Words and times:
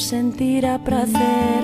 sentira 0.00 0.80
prazer. 0.80 1.62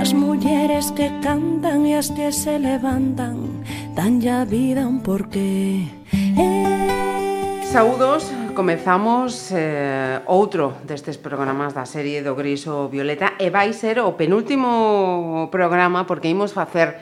As 0.00 0.12
mulleres 0.12 0.90
que 0.92 1.10
cantan 1.20 1.86
e 1.86 1.94
as 1.94 2.10
que 2.10 2.30
se 2.32 2.58
levantan 2.58 3.64
Dan 3.94 4.20
ya 4.20 4.44
vida 4.44 4.86
un 4.86 5.02
porqué. 5.06 5.86
Eh... 6.12 7.62
Saúdos, 7.70 8.26
comezamos 8.54 9.50
eh, 9.54 10.18
outro 10.26 10.74
destes 10.82 11.14
programas 11.18 11.74
da 11.74 11.86
serie 11.86 12.22
do 12.22 12.34
Griso 12.34 12.90
Violeta 12.90 13.38
e 13.38 13.50
vai 13.50 13.70
ser 13.70 14.02
o 14.02 14.18
penúltimo 14.18 15.46
programa 15.50 16.06
porque 16.10 16.30
imos 16.30 16.50
facer 16.50 16.98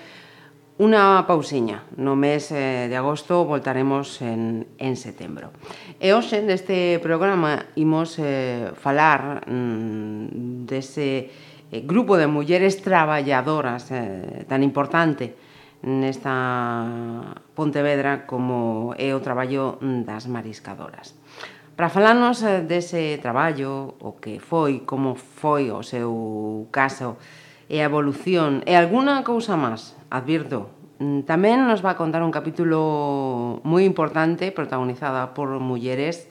Unha 0.82 1.22
pausiña, 1.30 1.86
no 1.94 2.18
mes 2.18 2.50
eh, 2.50 2.90
de 2.90 2.96
agosto 2.98 3.46
voltaremos 3.46 4.18
en, 4.18 4.66
en 4.82 4.98
setembro. 4.98 5.54
E 6.02 6.10
hoxe 6.10 6.42
neste 6.42 6.98
programa 6.98 7.70
imos 7.78 8.18
eh, 8.18 8.74
falar 8.74 9.46
mm, 9.46 10.66
dese 10.66 11.30
eh, 11.70 11.86
grupo 11.86 12.18
de 12.18 12.26
mulleres 12.26 12.82
traballadoras 12.82 13.94
eh, 13.94 14.42
tan 14.50 14.66
importante 14.66 15.38
nesta 15.86 16.34
Pontevedra 17.54 18.26
como 18.26 18.90
é 18.98 19.14
o 19.14 19.22
traballo 19.22 19.78
das 19.78 20.26
mariscadoras. 20.26 21.14
Para 21.78 21.94
falarnos 21.94 22.42
eh, 22.42 22.66
dese 22.66 23.22
traballo, 23.22 23.94
o 24.02 24.18
que 24.18 24.42
foi, 24.42 24.82
como 24.82 25.14
foi 25.14 25.70
o 25.70 25.86
seu 25.86 26.66
caso 26.74 27.22
e 27.70 27.78
a 27.78 27.86
evolución 27.86 28.66
e 28.66 28.74
alguna 28.74 29.22
cousa 29.22 29.54
máis 29.54 30.01
advirto, 30.12 30.68
mm, 31.00 31.24
tamén 31.24 31.64
nos 31.64 31.80
va 31.80 31.96
a 31.96 31.98
contar 31.98 32.20
un 32.20 32.30
capítulo 32.30 33.58
moi 33.64 33.88
importante, 33.88 34.52
protagonizada 34.52 35.32
por 35.32 35.56
mulleres. 35.56 36.28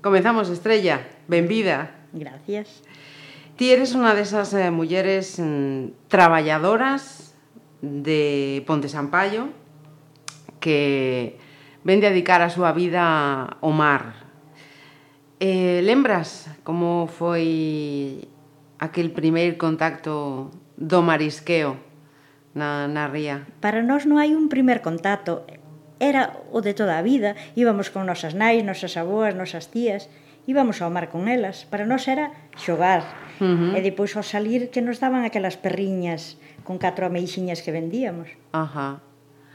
Comezamos, 0.00 0.48
Estrella, 0.48 1.04
benvida. 1.28 2.08
Gracias. 2.16 2.80
Ti 3.60 3.76
eres 3.76 3.92
unha 3.92 4.16
desas 4.16 4.56
eh, 4.56 4.72
mulleres 4.72 5.36
mm, 5.36 6.08
traballadoras 6.08 7.36
de 7.84 8.64
Ponte 8.64 8.88
Sampaio 8.88 9.52
que 10.64 11.36
ven 11.84 12.00
dedicar 12.00 12.40
a 12.40 12.48
súa 12.48 12.72
vida 12.72 13.04
ao 13.60 13.72
mar. 13.72 14.16
Eh, 15.44 15.84
lembras 15.84 16.48
como 16.64 17.04
foi 17.04 18.24
aquel 18.80 19.12
primeiro 19.12 19.60
contacto 19.60 20.48
do 20.80 21.04
marisqueo 21.04 21.89
na, 22.54 22.88
na 22.88 23.06
ría. 23.06 23.46
Para 23.60 23.82
nós 23.82 24.06
non 24.06 24.18
hai 24.18 24.34
un 24.34 24.50
primer 24.50 24.82
contacto, 24.82 25.46
era 26.00 26.32
o 26.50 26.64
de 26.64 26.72
toda 26.72 26.96
a 26.96 27.04
vida, 27.04 27.36
íbamos 27.54 27.92
con 27.92 28.08
nosas 28.08 28.32
nais, 28.34 28.64
nosas 28.64 28.96
aboas, 28.96 29.36
nosas 29.36 29.68
tías, 29.68 30.08
íbamos 30.48 30.80
ao 30.80 30.90
mar 30.90 31.12
con 31.12 31.28
elas, 31.28 31.68
para 31.68 31.84
nós 31.84 32.08
era 32.08 32.32
xogar. 32.56 33.04
Uh 33.40 33.44
-huh. 33.44 33.76
E 33.76 33.80
depois 33.84 34.16
ao 34.16 34.24
salir 34.24 34.72
que 34.72 34.80
nos 34.80 34.98
daban 34.98 35.22
aquelas 35.24 35.56
perriñas 35.60 36.40
con 36.64 36.80
catro 36.80 37.06
ameixiñas 37.06 37.62
que 37.62 37.72
vendíamos. 37.72 38.28
Ajá. 38.52 39.00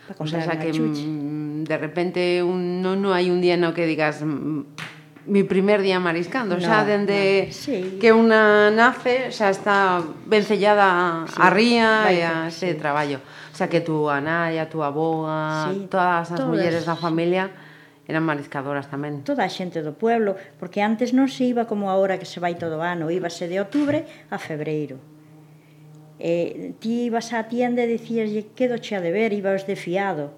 Para 0.05 0.17
comprar 0.17 0.41
o 0.41 0.45
sea, 0.45 0.59
que 0.61 0.71
chuche. 0.71 1.01
Mm, 1.01 1.65
de 1.65 1.77
repente 1.77 2.21
un, 2.45 2.81
non 2.85 3.01
non 3.01 3.11
hai 3.17 3.33
un 3.33 3.41
día 3.41 3.57
no 3.57 3.73
que 3.73 3.89
digas 3.89 4.21
mm, 4.21 4.94
mi 5.27 5.43
primer 5.43 5.81
día 5.81 5.99
mariscando, 5.99 6.55
no, 6.55 6.61
xa 6.61 6.85
dende 6.85 7.49
no, 7.49 7.53
sí. 7.53 7.97
que 7.97 8.13
unha 8.13 8.69
nace 8.69 9.33
xa 9.33 9.49
está 9.49 10.05
vencellada 10.29 11.25
sí, 11.25 11.37
a 11.41 11.47
ría 11.49 11.89
e 12.13 12.21
a 12.21 12.47
ese 12.49 12.73
sí. 12.73 12.77
traballo. 12.77 13.19
O 13.49 13.55
sea 13.57 13.71
que 13.71 13.81
tú, 13.81 14.11
a 14.11 14.21
nai, 14.21 14.61
a 14.61 14.69
túa 14.69 14.93
aboa, 14.93 15.71
sí, 15.73 15.89
todas 15.89 16.29
as 16.29 16.37
todas. 16.37 16.45
mulleres 16.45 16.83
da 16.85 16.93
familia 16.93 17.49
eran 18.05 18.21
mariscadoras 18.21 18.85
tamén. 18.85 19.25
Toda 19.25 19.41
a 19.41 19.49
xente 19.49 19.81
do 19.81 19.97
pueblo, 19.97 20.37
porque 20.61 20.85
antes 20.85 21.09
non 21.09 21.25
se 21.25 21.49
iba 21.49 21.65
como 21.65 21.89
agora 21.89 22.21
que 22.21 22.29
se 22.29 22.37
vai 22.37 22.53
todo 22.53 22.77
o 22.77 22.85
ano, 22.85 23.09
íbase 23.09 23.49
de 23.49 23.57
outubro 23.57 24.05
a 24.29 24.37
febreiro. 24.37 25.01
E 26.21 26.77
ti 26.77 27.09
ibas 27.09 27.33
á 27.33 27.49
tienda 27.49 27.81
e 27.83 27.89
dicíaslle 27.89 28.53
quedo 28.53 28.77
che 28.77 28.93
a 28.93 29.01
deber, 29.01 29.33
ibas 29.33 29.65
de 29.65 29.73
fiado. 29.73 30.37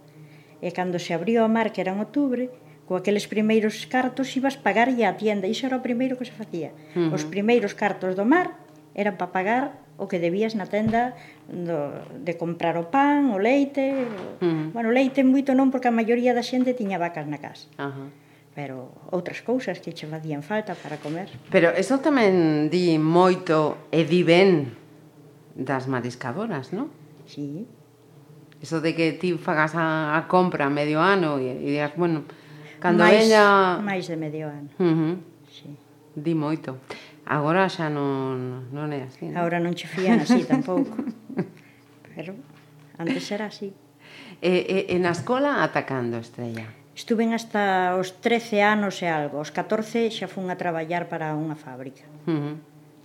E 0.63 0.71
cando 0.71 0.97
se 0.97 1.11
abriu 1.11 1.43
a 1.43 1.51
mar, 1.51 1.75
que 1.75 1.83
era 1.83 1.91
en 1.91 1.99
outubro, 1.99 2.47
co 2.87 2.95
aqueles 2.95 3.27
primeiros 3.27 3.83
cartos 3.85 4.31
ibas 4.39 4.55
pagarlle 4.55 5.03
a 5.03 5.19
tienda, 5.19 5.51
iso 5.51 5.67
era 5.67 5.75
o 5.75 5.83
primeiro 5.83 6.15
que 6.15 6.23
se 6.23 6.31
facía. 6.31 6.71
Uh 6.95 7.11
-huh. 7.11 7.15
Os 7.15 7.27
primeiros 7.27 7.75
cartos 7.75 8.15
do 8.15 8.23
mar 8.23 8.55
eran 8.95 9.19
para 9.19 9.35
pagar 9.35 9.63
o 9.99 10.07
que 10.07 10.23
debías 10.23 10.55
na 10.55 10.71
tenda 10.71 11.13
do, 11.51 11.91
de 12.23 12.33
comprar 12.39 12.79
o 12.79 12.87
pan, 12.87 13.35
o 13.35 13.37
leite. 13.37 14.07
Uh 14.39 14.47
-huh. 14.47 14.65
bueno, 14.71 14.95
leite 14.95 15.21
moito 15.27 15.51
non 15.51 15.67
porque 15.67 15.91
a 15.91 15.93
maioría 15.93 16.31
da 16.31 16.41
xente 16.41 16.71
tiña 16.71 16.95
vacas 16.95 17.27
na 17.27 17.43
casa. 17.43 17.67
Uh 17.75 17.91
-huh 17.91 18.09
pero 18.57 18.89
outras 19.13 19.45
cousas 19.45 19.77
que 19.77 19.93
che 19.93 20.09
facían 20.09 20.41
falta 20.41 20.73
para 20.73 20.97
comer. 20.97 21.29
Pero 21.53 21.69
eso 21.77 22.01
tamén 22.01 22.73
di 22.73 22.97
moito 22.97 23.85
e 23.93 24.01
di 24.01 24.25
ben 24.25 24.73
das 25.53 25.85
mariscadoras, 25.85 26.73
non? 26.73 26.89
Sí. 27.29 27.69
Eso 28.57 28.81
de 28.81 28.97
que 28.97 29.13
ti 29.13 29.37
fagas 29.37 29.77
a, 29.77 30.17
a 30.17 30.25
compra 30.25 30.73
medio 30.73 31.05
ano 31.05 31.37
e, 31.37 31.53
e 31.53 31.77
digas, 31.77 31.93
bueno, 31.93 32.25
Cando 32.79 33.03
mais, 33.03 33.25
ella... 33.25 33.77
Máis 33.81 34.05
de 34.07 34.15
medio 34.15 34.47
ano. 34.47 34.69
Uh 34.79 34.93
-huh. 34.93 35.13
sí. 35.49 35.69
Di 36.15 36.33
moito. 36.33 36.77
Agora 37.25 37.67
xa 37.67 37.89
non, 37.89 38.69
non 38.71 38.93
é 38.93 39.03
así. 39.03 39.27
Non? 39.27 39.37
Agora 39.41 39.59
non 39.59 39.75
che 39.75 39.87
fían 39.89 40.23
así 40.23 40.47
tampouco. 40.47 40.95
Pero 42.15 42.33
antes 42.97 43.27
era 43.33 43.51
así. 43.51 43.73
E, 44.41 44.53
e, 44.65 44.77
e 44.93 44.95
na 45.01 45.11
escola 45.11 45.65
atacando 45.65 46.21
estrella? 46.21 46.65
Estuven 46.95 47.33
hasta 47.33 47.93
os 47.99 48.17
13 48.23 48.63
anos 48.63 49.01
e 49.03 49.07
algo. 49.09 49.43
Os 49.43 49.51
14 49.51 50.09
xa 50.09 50.27
fun 50.31 50.49
a 50.49 50.55
traballar 50.57 51.11
para 51.11 51.35
unha 51.35 51.57
fábrica. 51.59 52.05
Uh 52.25 52.55
-huh. 52.55 52.55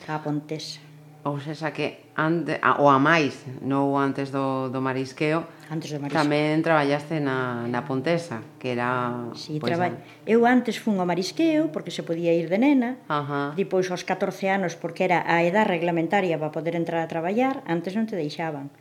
A 0.09 0.23
Pontesa 0.23 0.92
ou 1.23 1.39
sexa 1.39 1.71
que 1.71 2.11
ante, 2.19 2.59
ou 2.83 2.91
a 2.91 2.99
máis, 2.99 3.47
non 3.63 3.95
antes 3.95 4.35
do, 4.35 4.67
do 4.75 4.83
marisqueo, 4.83 5.47
antes 5.71 5.95
do 5.95 6.03
marisqueo. 6.03 6.19
tamén 6.19 6.59
traballaste 6.67 7.23
na, 7.23 7.63
na 7.71 7.87
Pontesa, 7.87 8.43
que 8.59 8.75
era... 8.75 9.31
Sí, 9.39 9.63
pues, 9.63 9.71
pois, 9.71 9.79
traba... 9.79 10.03
Eu 10.27 10.43
antes 10.43 10.83
fun 10.83 10.99
ao 10.99 11.07
marisqueo, 11.07 11.71
porque 11.71 11.95
se 11.95 12.03
podía 12.03 12.35
ir 12.35 12.51
de 12.51 12.59
nena, 12.59 12.99
Ajá. 13.07 13.55
depois 13.55 13.87
aos 13.95 14.03
14 14.03 14.51
anos, 14.51 14.75
porque 14.75 15.07
era 15.07 15.23
a 15.23 15.47
edad 15.47 15.71
reglamentaria 15.71 16.43
para 16.43 16.51
poder 16.51 16.75
entrar 16.75 16.99
a 16.99 17.07
traballar, 17.07 17.63
antes 17.71 17.95
non 17.95 18.11
te 18.11 18.19
deixaban 18.19 18.75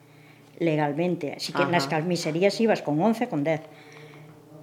legalmente, 0.58 1.38
así 1.38 1.54
que 1.54 1.62
Ajá. 1.62 1.70
nas 1.70 1.86
calmiserías 1.86 2.58
ibas 2.58 2.82
con 2.82 2.98
11, 2.98 3.30
con 3.30 3.46
10. 3.46 3.62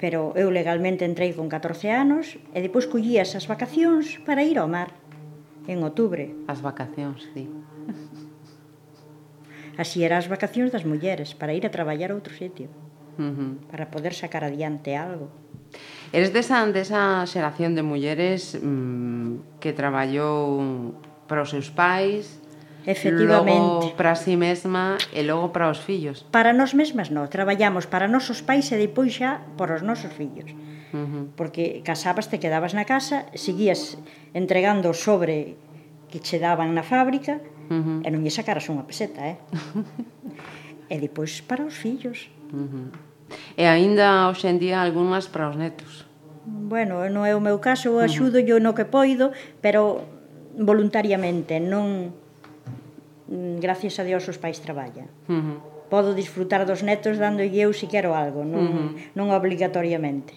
Pero 0.03 0.35
eu 0.35 0.51
legalmente 0.51 1.07
entrei 1.07 1.31
con 1.31 1.47
14 1.47 1.91
anos 1.95 2.43
e 2.55 2.59
depois 2.59 2.91
collías 2.91 3.39
as 3.39 3.47
vacacións 3.47 4.19
para 4.27 4.43
ir 4.43 4.59
ao 4.59 4.67
mar 4.67 4.91
en 5.69 5.85
outubre. 5.85 6.33
As 6.49 6.65
vacacións, 6.65 7.29
sí. 7.37 7.45
Así 9.79 10.03
eran 10.03 10.19
as 10.19 10.27
vacacións 10.27 10.75
das 10.75 10.83
mulleres, 10.83 11.39
para 11.39 11.55
ir 11.55 11.63
a 11.63 11.71
traballar 11.71 12.11
a 12.11 12.19
outro 12.19 12.35
sitio. 12.35 12.67
Uh 13.21 13.31
-huh. 13.31 13.51
Para 13.71 13.93
poder 13.93 14.17
sacar 14.17 14.43
adiante 14.43 14.97
algo. 14.97 15.31
Eres 16.11 16.33
desa, 16.33 16.65
desa 16.73 17.23
xeración 17.29 17.77
de 17.77 17.85
mulleres 17.85 18.57
mmm, 18.57 19.61
que 19.61 19.77
traballou 19.77 20.97
para 21.29 21.45
os 21.45 21.53
seus 21.53 21.69
pais, 21.69 22.41
Efectivamente. 22.89 23.61
Logo 23.61 23.97
para 23.97 24.17
si 24.17 24.33
sí 24.33 24.37
mesma 24.41 24.97
e 25.13 25.21
logo 25.21 25.53
para 25.53 25.69
os 25.69 25.77
fillos. 25.77 26.25
Para 26.33 26.57
nós 26.57 26.73
mesmas 26.73 27.13
non, 27.13 27.29
traballamos 27.29 27.85
para 27.85 28.09
nosos 28.09 28.41
pais 28.41 28.73
e 28.73 28.81
depois 28.81 29.13
xa 29.13 29.45
para 29.61 29.77
os 29.77 29.85
nosos 29.85 30.09
fillos. 30.17 30.49
Uh 30.97 31.05
-huh. 31.05 31.25
Porque 31.37 31.85
casabas, 31.85 32.33
te 32.33 32.41
quedabas 32.41 32.73
na 32.73 32.89
casa, 32.89 33.29
seguías 33.37 34.01
entregando 34.33 34.97
sobre 34.97 35.61
que 36.11 36.19
che 36.21 36.39
daban 36.41 36.75
na 36.75 36.83
fábrica 36.83 37.41
uh 37.69 37.75
-huh. 37.75 37.99
e 38.05 38.09
non 38.11 38.25
lle 38.25 38.33
sacaras 38.33 38.67
unha 38.73 38.85
peseta, 38.89 39.21
eh? 39.25 39.37
e 40.93 40.97
depois 40.99 41.45
para 41.45 41.63
os 41.65 41.77
fillos. 41.77 42.33
Uh 42.53 42.65
-huh. 42.65 42.87
E 43.61 43.65
aínda 43.69 44.29
hoxe 44.33 44.49
en 44.49 44.59
día 44.59 44.81
algunhas 44.81 45.29
para 45.29 45.53
os 45.53 45.57
netos. 45.57 46.09
Bueno, 46.49 47.05
non 47.13 47.29
é 47.29 47.37
o 47.37 47.45
meu 47.45 47.61
caso, 47.61 47.93
eu 47.93 48.01
axudo 48.01 48.41
uh 48.41 48.45
-huh. 48.45 48.49
yo 48.49 48.57
no 48.57 48.73
que 48.73 48.89
poido, 48.89 49.37
pero 49.61 50.09
voluntariamente, 50.57 51.61
non 51.61 52.17
mm, 53.29 53.61
gracias 53.61 54.01
a 54.01 54.05
Dios 54.09 54.25
os 54.33 54.41
pais 54.41 54.59
traballan. 54.65 55.13
Uh 55.29 55.37
-huh. 55.37 55.57
Podo 55.93 56.13
disfrutar 56.13 56.65
dos 56.65 56.81
netos 56.85 57.21
dando 57.21 57.45
eu 57.45 57.73
si 57.77 57.87
quero 57.89 58.17
algo, 58.17 58.45
non, 58.45 58.65
uh 58.65 58.73
-huh. 58.73 58.89
non 59.13 59.29
obligatoriamente. 59.29 60.33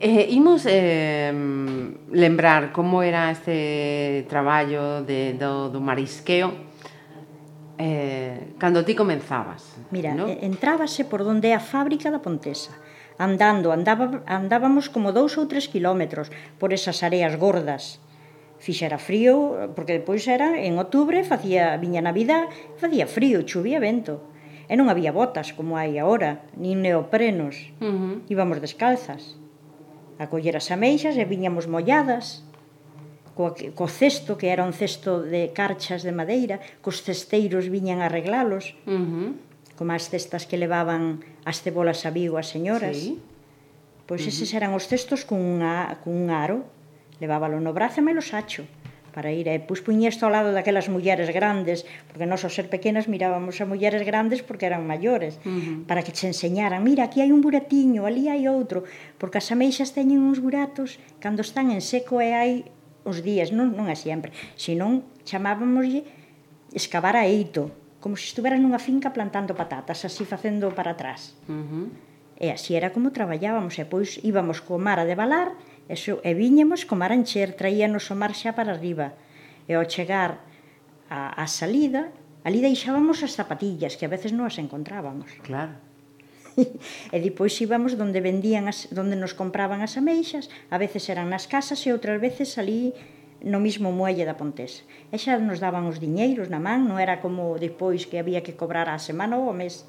Eh, 0.00 0.32
imos 0.32 0.64
eh, 0.64 1.28
lembrar 2.10 2.72
como 2.72 3.02
era 3.04 3.30
este 3.30 4.24
traballo 4.32 5.04
de, 5.04 5.36
do, 5.36 5.68
do 5.68 5.76
marisqueo 5.84 6.56
eh, 7.76 8.56
cando 8.56 8.80
ti 8.80 8.96
comenzabas. 8.96 9.76
Mira, 9.92 10.16
no? 10.16 10.24
entrábase 10.24 11.04
por 11.04 11.20
donde 11.20 11.52
é 11.52 11.54
a 11.56 11.60
fábrica 11.60 12.08
da 12.08 12.24
Pontesa. 12.24 12.72
Andando, 13.20 13.76
andaba, 13.76 14.24
andábamos 14.24 14.88
como 14.88 15.12
dous 15.12 15.36
ou 15.36 15.44
tres 15.44 15.68
kilómetros 15.68 16.32
por 16.56 16.72
esas 16.72 17.04
areas 17.04 17.36
gordas. 17.36 18.00
Fixera 18.56 18.96
frío, 18.96 19.68
porque 19.76 20.00
depois 20.00 20.24
era 20.24 20.60
en 20.64 20.80
outubro, 20.80 21.20
facía 21.28 21.76
viña 21.76 22.00
Navidad, 22.00 22.48
facía 22.80 23.04
frío, 23.04 23.44
chuvía 23.44 23.76
vento. 23.80 24.24
E 24.64 24.76
non 24.80 24.88
había 24.88 25.12
botas 25.12 25.52
como 25.52 25.76
hai 25.76 26.00
agora, 26.00 26.44
nin 26.56 26.80
neoprenos. 26.80 27.68
Uh 27.84 27.92
-huh. 27.92 28.14
Íbamos 28.32 28.64
descalzas 28.64 29.39
a 30.20 30.28
coller 30.28 30.52
as 30.60 30.68
ameixas 30.68 31.16
e 31.16 31.24
viñamos 31.24 31.64
molladas 31.64 32.44
co, 33.32 33.56
co 33.56 33.86
cesto, 33.88 34.36
que 34.36 34.52
era 34.52 34.68
un 34.68 34.76
cesto 34.76 35.24
de 35.24 35.48
carchas 35.56 36.04
de 36.04 36.12
madeira, 36.12 36.60
cos 36.84 37.00
cesteiros 37.00 37.72
viñan 37.72 38.04
a 38.04 38.12
arreglalos, 38.12 38.76
uh 38.84 39.00
-huh. 39.00 39.28
como 39.80 39.96
as 39.96 40.12
cestas 40.12 40.44
que 40.44 40.60
levaban 40.60 41.24
as 41.48 41.64
cebolas 41.64 42.04
a 42.04 42.12
vigo 42.12 42.36
as 42.36 42.52
señoras. 42.52 43.00
Sí. 43.00 43.16
Pois 44.04 44.20
uh 44.20 44.28
-huh. 44.28 44.32
eses 44.36 44.50
eran 44.52 44.76
os 44.76 44.84
cestos 44.84 45.24
cun, 45.24 45.64
a, 45.64 45.96
cun 46.04 46.28
aro, 46.28 46.68
levábalo 47.16 47.56
no 47.56 47.72
brazo 47.72 48.04
e 48.04 48.04
me 48.04 48.12
los 48.12 48.36
hacho 48.36 48.68
para 49.10 49.30
ir, 49.34 49.46
eh, 49.50 49.58
e 49.58 49.62
pois 49.62 49.82
isto 49.86 50.22
ao 50.24 50.32
lado 50.32 50.54
daquelas 50.54 50.88
mulleres 50.88 51.28
grandes, 51.34 51.84
porque 52.08 52.26
nós 52.26 52.42
ao 52.42 52.50
ser 52.50 52.70
pequenas 52.70 53.06
mirábamos 53.10 53.58
a 53.60 53.66
mulleres 53.66 54.02
grandes 54.06 54.40
porque 54.42 54.66
eran 54.66 54.86
maiores, 54.86 55.38
uh 55.42 55.50
-huh. 55.50 55.76
para 55.86 56.02
que 56.02 56.14
che 56.14 56.26
enseñaran, 56.30 56.82
mira, 56.82 57.04
aquí 57.04 57.20
hai 57.20 57.30
un 57.34 57.42
buratiño, 57.42 58.06
ali 58.06 58.30
hai 58.30 58.46
outro, 58.46 58.86
porque 59.18 59.38
as 59.42 59.50
ameixas 59.50 59.92
teñen 59.92 60.22
uns 60.22 60.38
buratos 60.38 61.02
cando 61.18 61.42
están 61.42 61.70
en 61.74 61.82
seco 61.82 62.22
e 62.22 62.30
hai 62.32 62.52
os 63.04 63.22
días, 63.24 63.50
non, 63.50 63.74
non 63.74 63.86
é 63.90 63.96
sempre, 63.96 64.30
senón 64.54 65.04
chamábamoslle 65.26 66.04
escavar 66.72 67.16
a 67.18 67.26
eito, 67.26 67.74
como 68.00 68.16
se 68.16 68.30
estuveras 68.30 68.60
nunha 68.60 68.80
finca 68.80 69.12
plantando 69.12 69.52
patatas, 69.58 70.04
así 70.08 70.24
facendo 70.24 70.72
para 70.72 70.96
atrás. 70.96 71.36
Uh 71.48 71.64
-huh. 71.66 71.86
E 72.40 72.48
así 72.48 72.72
era 72.72 72.88
como 72.88 73.12
traballábamos, 73.12 73.76
e 73.76 73.84
pois 73.84 74.16
íbamos 74.24 74.64
co 74.64 74.80
mar 74.80 74.96
a 74.96 75.04
debalar, 75.04 75.52
E, 75.90 75.98
su, 75.98 76.22
e 76.22 76.30
viñemos 76.38 76.86
como 76.86 77.02
encher, 77.10 77.58
traíanos 77.58 78.06
o 78.08 78.14
mar 78.14 78.30
xa 78.38 78.54
para 78.54 78.70
arriba. 78.70 79.18
E 79.66 79.74
ao 79.74 79.82
chegar 79.90 80.46
a, 81.10 81.34
a 81.34 81.46
salida, 81.50 82.14
ali 82.46 82.62
deixábamos 82.62 83.26
as 83.26 83.34
zapatillas, 83.34 83.98
que 83.98 84.06
a 84.06 84.12
veces 84.14 84.30
non 84.30 84.46
as 84.46 84.54
encontrábamos. 84.62 85.34
Claro 85.42 85.90
e 87.14 87.18
depois 87.20 87.54
íbamos 87.60 87.96
donde 87.96 88.20
vendían 88.20 88.68
as, 88.68 88.88
donde 88.90 89.16
nos 89.16 89.34
compraban 89.36 89.80
as 89.82 89.96
ameixas, 89.96 90.50
a 90.70 90.76
veces 90.78 91.08
eran 91.08 91.30
nas 91.30 91.46
casas 91.46 91.80
e 91.86 91.92
outras 91.94 92.18
veces 92.20 92.58
ali 92.58 92.92
no 93.40 93.58
mismo 93.60 93.88
muelle 93.92 94.28
da 94.28 94.36
Pontes. 94.36 94.84
E 95.08 95.16
xa 95.16 95.40
nos 95.40 95.62
daban 95.62 95.88
os 95.88 96.00
diñeiros 96.02 96.52
na 96.52 96.60
man, 96.60 96.84
non 96.84 97.00
era 97.00 97.24
como 97.24 97.56
depois 97.56 98.04
que 98.04 98.20
había 98.20 98.44
que 98.44 98.56
cobrar 98.56 98.88
a 98.90 99.00
semana 99.00 99.40
ou 99.40 99.48
o 99.48 99.56
mes 99.56 99.88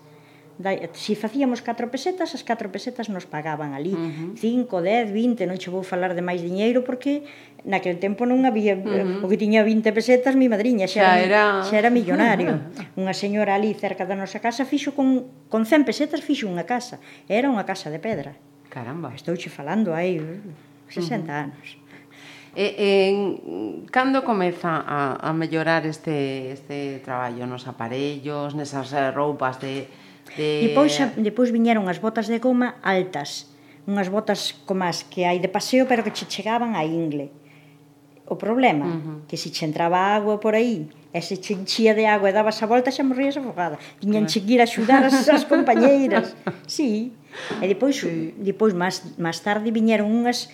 se 0.59 0.89
si 0.93 1.13
facíamos 1.15 1.61
4 1.61 1.87
pesetas, 1.87 2.35
as 2.35 2.43
4 2.43 2.71
pesetas 2.71 3.07
nos 3.07 3.25
pagaban 3.29 3.73
ali. 3.73 3.93
5, 3.93 3.99
uh 3.99 4.79
-huh. 4.79 4.83
10, 4.83 5.11
20, 5.11 5.47
non 5.47 5.57
che 5.57 5.69
vou 5.71 5.83
falar 5.85 6.17
de 6.17 6.23
máis 6.25 6.41
diñeiro 6.41 6.83
porque 6.83 7.23
naquele 7.63 8.01
tempo 8.01 8.25
non 8.25 8.43
había 8.43 8.73
eh, 8.73 8.81
uh 8.81 9.21
-huh. 9.21 9.25
o 9.25 9.29
que 9.29 9.37
tiña 9.37 9.61
20 9.61 9.93
pesetas 9.93 10.33
mi 10.35 10.49
madriña, 10.49 10.89
xa, 10.89 11.05
xa 11.05 11.21
era 11.21 11.43
xa 11.63 11.75
era 11.77 11.89
millonario. 11.89 12.59
unha 13.01 13.13
señora 13.13 13.55
ali 13.55 13.71
cerca 13.77 14.03
da 14.09 14.17
nosa 14.17 14.41
casa 14.41 14.65
fixo 14.65 14.91
con 14.97 15.29
con 15.47 15.63
100 15.65 15.87
pesetas 15.87 16.21
fixo 16.25 16.49
unha 16.49 16.65
casa. 16.65 16.99
Era 17.29 17.47
unha 17.47 17.63
casa 17.63 17.93
de 17.93 17.99
pedra. 18.01 18.33
Caramba. 18.71 19.13
Estouche 19.13 19.49
falando 19.49 19.93
aí 19.93 20.19
60 20.89 20.99
uh 20.99 21.27
-huh. 21.27 21.43
anos. 21.45 21.81
E, 22.51 23.07
en, 23.07 23.87
cando 23.87 24.27
comeza 24.27 24.83
a, 24.83 25.15
a 25.15 25.31
mellorar 25.31 25.87
este, 25.87 26.51
este 26.51 26.99
traballo 26.99 27.47
nos 27.47 27.63
aparellos, 27.63 28.59
nesas 28.59 28.91
roupas 29.15 29.63
de, 29.63 29.87
De... 30.37 30.67
Depois, 30.69 30.93
depois 31.17 31.49
viñeron 31.51 31.87
as 31.91 31.99
botas 31.99 32.27
de 32.27 32.39
goma 32.39 32.79
altas, 32.81 33.51
unhas 33.87 34.07
botas 34.07 34.55
como 34.65 34.85
as 34.85 35.03
que 35.03 35.25
hai 35.27 35.39
de 35.39 35.49
paseo, 35.49 35.85
pero 35.89 36.03
que 36.03 36.13
che 36.13 36.25
chegaban 36.25 36.77
á 36.77 36.85
ingle. 36.85 37.31
O 38.31 38.39
problema, 38.39 38.87
uh 38.87 38.95
-huh. 38.95 39.17
que 39.27 39.35
se 39.35 39.51
che 39.51 39.67
entraba 39.67 40.15
agua 40.15 40.39
por 40.39 40.55
aí, 40.55 40.87
e 41.11 41.19
se 41.21 41.35
che 41.35 41.53
enchía 41.53 41.91
de 41.93 42.07
agua 42.07 42.31
e 42.31 42.33
dabas 42.33 42.63
a 42.63 42.65
volta, 42.65 42.87
xa 42.95 43.03
morrías 43.03 43.35
afogada. 43.35 43.75
Tiñan 43.99 44.25
che 44.31 44.39
que 44.39 44.55
ir 44.55 44.61
a 44.61 44.63
axudar 44.63 45.03
as, 45.03 45.27
as 45.27 45.43
compañeiras. 45.43 46.31
Sí. 46.67 47.11
E 47.63 47.67
depois, 47.67 47.99
sí. 47.99 48.35
depois 48.39 48.71
máis, 48.71 49.03
máis 49.19 49.39
tarde, 49.43 49.71
viñeron 49.71 50.07
unhas 50.07 50.47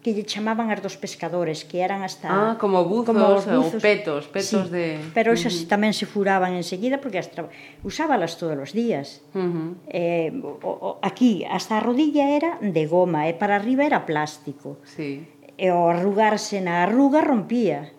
que 0.00 0.16
lle 0.16 0.24
chamaban 0.24 0.72
as 0.72 0.80
dos 0.80 0.96
pescadores, 0.96 1.68
que 1.68 1.84
eran 1.84 2.00
hasta... 2.00 2.28
Ah, 2.32 2.52
como 2.56 2.88
buzos, 2.88 3.12
como 3.12 3.36
os 3.36 3.44
buzos. 3.44 3.76
ou 3.76 3.80
petos, 3.84 4.24
petos 4.32 4.66
sí, 4.66 4.72
de... 4.72 4.96
Pero 5.12 5.36
esas 5.36 5.52
uh 5.52 5.60
-huh. 5.60 5.72
tamén 5.76 5.92
se 5.92 6.08
furaban 6.08 6.56
enseguida 6.56 6.96
porque 7.04 7.20
as 7.20 7.28
tra... 7.28 7.52
usábalas 7.84 8.40
todos 8.40 8.56
os 8.56 8.72
días. 8.72 9.20
Uh 9.36 9.44
-huh. 9.44 9.68
eh, 9.92 10.32
o, 10.40 10.72
o, 10.72 10.90
aquí, 11.04 11.44
hasta 11.44 11.76
a 11.76 11.84
rodilla 11.84 12.32
era 12.32 12.56
de 12.64 12.84
goma 12.88 13.28
e 13.28 13.36
para 13.36 13.60
arriba 13.60 13.84
era 13.84 14.08
plástico. 14.08 14.80
Sí. 14.88 15.28
E 15.60 15.68
o 15.68 15.92
arrugarse 15.92 16.64
na 16.64 16.88
arruga 16.88 17.20
rompía. 17.20 17.92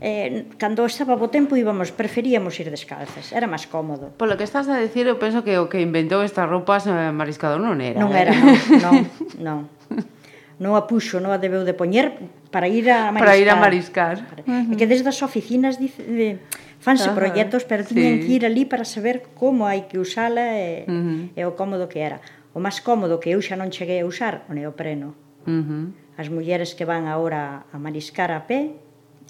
Eh, 0.00 0.48
cando 0.56 0.88
estaba 0.88 1.20
bo 1.20 1.28
tempo 1.28 1.54
íbamos, 1.54 1.92
preferíamos 1.92 2.56
ir 2.58 2.72
descalzas, 2.72 3.30
era 3.30 3.44
máis 3.44 3.68
cómodo. 3.68 4.16
Polo 4.16 4.40
que 4.40 4.48
estás 4.48 4.66
a 4.72 4.80
decir, 4.80 5.04
eu 5.04 5.20
penso 5.20 5.44
que 5.44 5.60
o 5.60 5.68
que 5.68 5.84
inventou 5.84 6.24
estas 6.24 6.48
roupas 6.48 6.88
eh, 6.88 7.12
mariscador 7.12 7.60
non 7.60 7.76
era. 7.78 8.00
Non 8.00 8.10
eh. 8.16 8.22
era, 8.24 8.32
eh? 8.32 8.40
non, 8.80 8.94
non, 9.36 9.60
non. 9.92 10.08
non 10.62 10.78
a 10.78 10.86
puxo, 10.86 11.18
non 11.18 11.34
a 11.34 11.42
debeu 11.42 11.66
de 11.66 11.74
poñer 11.74 12.14
para 12.54 12.70
ir 12.70 12.86
a 12.86 13.10
mariscar. 13.10 13.26
Para 13.26 13.34
ir 13.34 13.48
a 13.50 13.56
mariscar. 13.58 14.16
Uh 14.46 14.70
-huh. 14.70 14.72
E 14.72 14.74
que 14.78 14.86
desde 14.86 15.10
as 15.10 15.18
oficinas 15.26 15.82
dice, 15.82 16.06
de, 16.06 16.38
fanse 16.78 17.10
Ajá, 17.10 17.18
proxectos, 17.18 17.66
pero 17.66 17.82
tiñan 17.82 18.22
sí. 18.22 18.22
que 18.22 18.30
ir 18.38 18.42
ali 18.46 18.62
para 18.62 18.86
saber 18.86 19.26
como 19.34 19.66
hai 19.66 19.90
que 19.90 19.98
usala 19.98 20.54
e, 20.54 20.86
uh 20.86 20.94
-huh. 20.94 21.20
e 21.34 21.42
o 21.42 21.58
cómodo 21.58 21.90
que 21.90 22.06
era. 22.06 22.22
O 22.54 22.62
máis 22.62 22.78
cómodo 22.78 23.18
que 23.18 23.34
eu 23.34 23.42
xa 23.42 23.58
non 23.58 23.74
cheguei 23.74 23.98
a 23.98 24.06
usar, 24.06 24.46
o 24.46 24.54
neopreno. 24.54 25.18
Uh 25.50 25.62
-huh. 25.66 25.84
As 26.14 26.30
mulleres 26.30 26.78
que 26.78 26.86
van 26.86 27.10
agora 27.10 27.66
a 27.74 27.76
mariscar 27.82 28.30
a 28.30 28.46
pé 28.46 28.78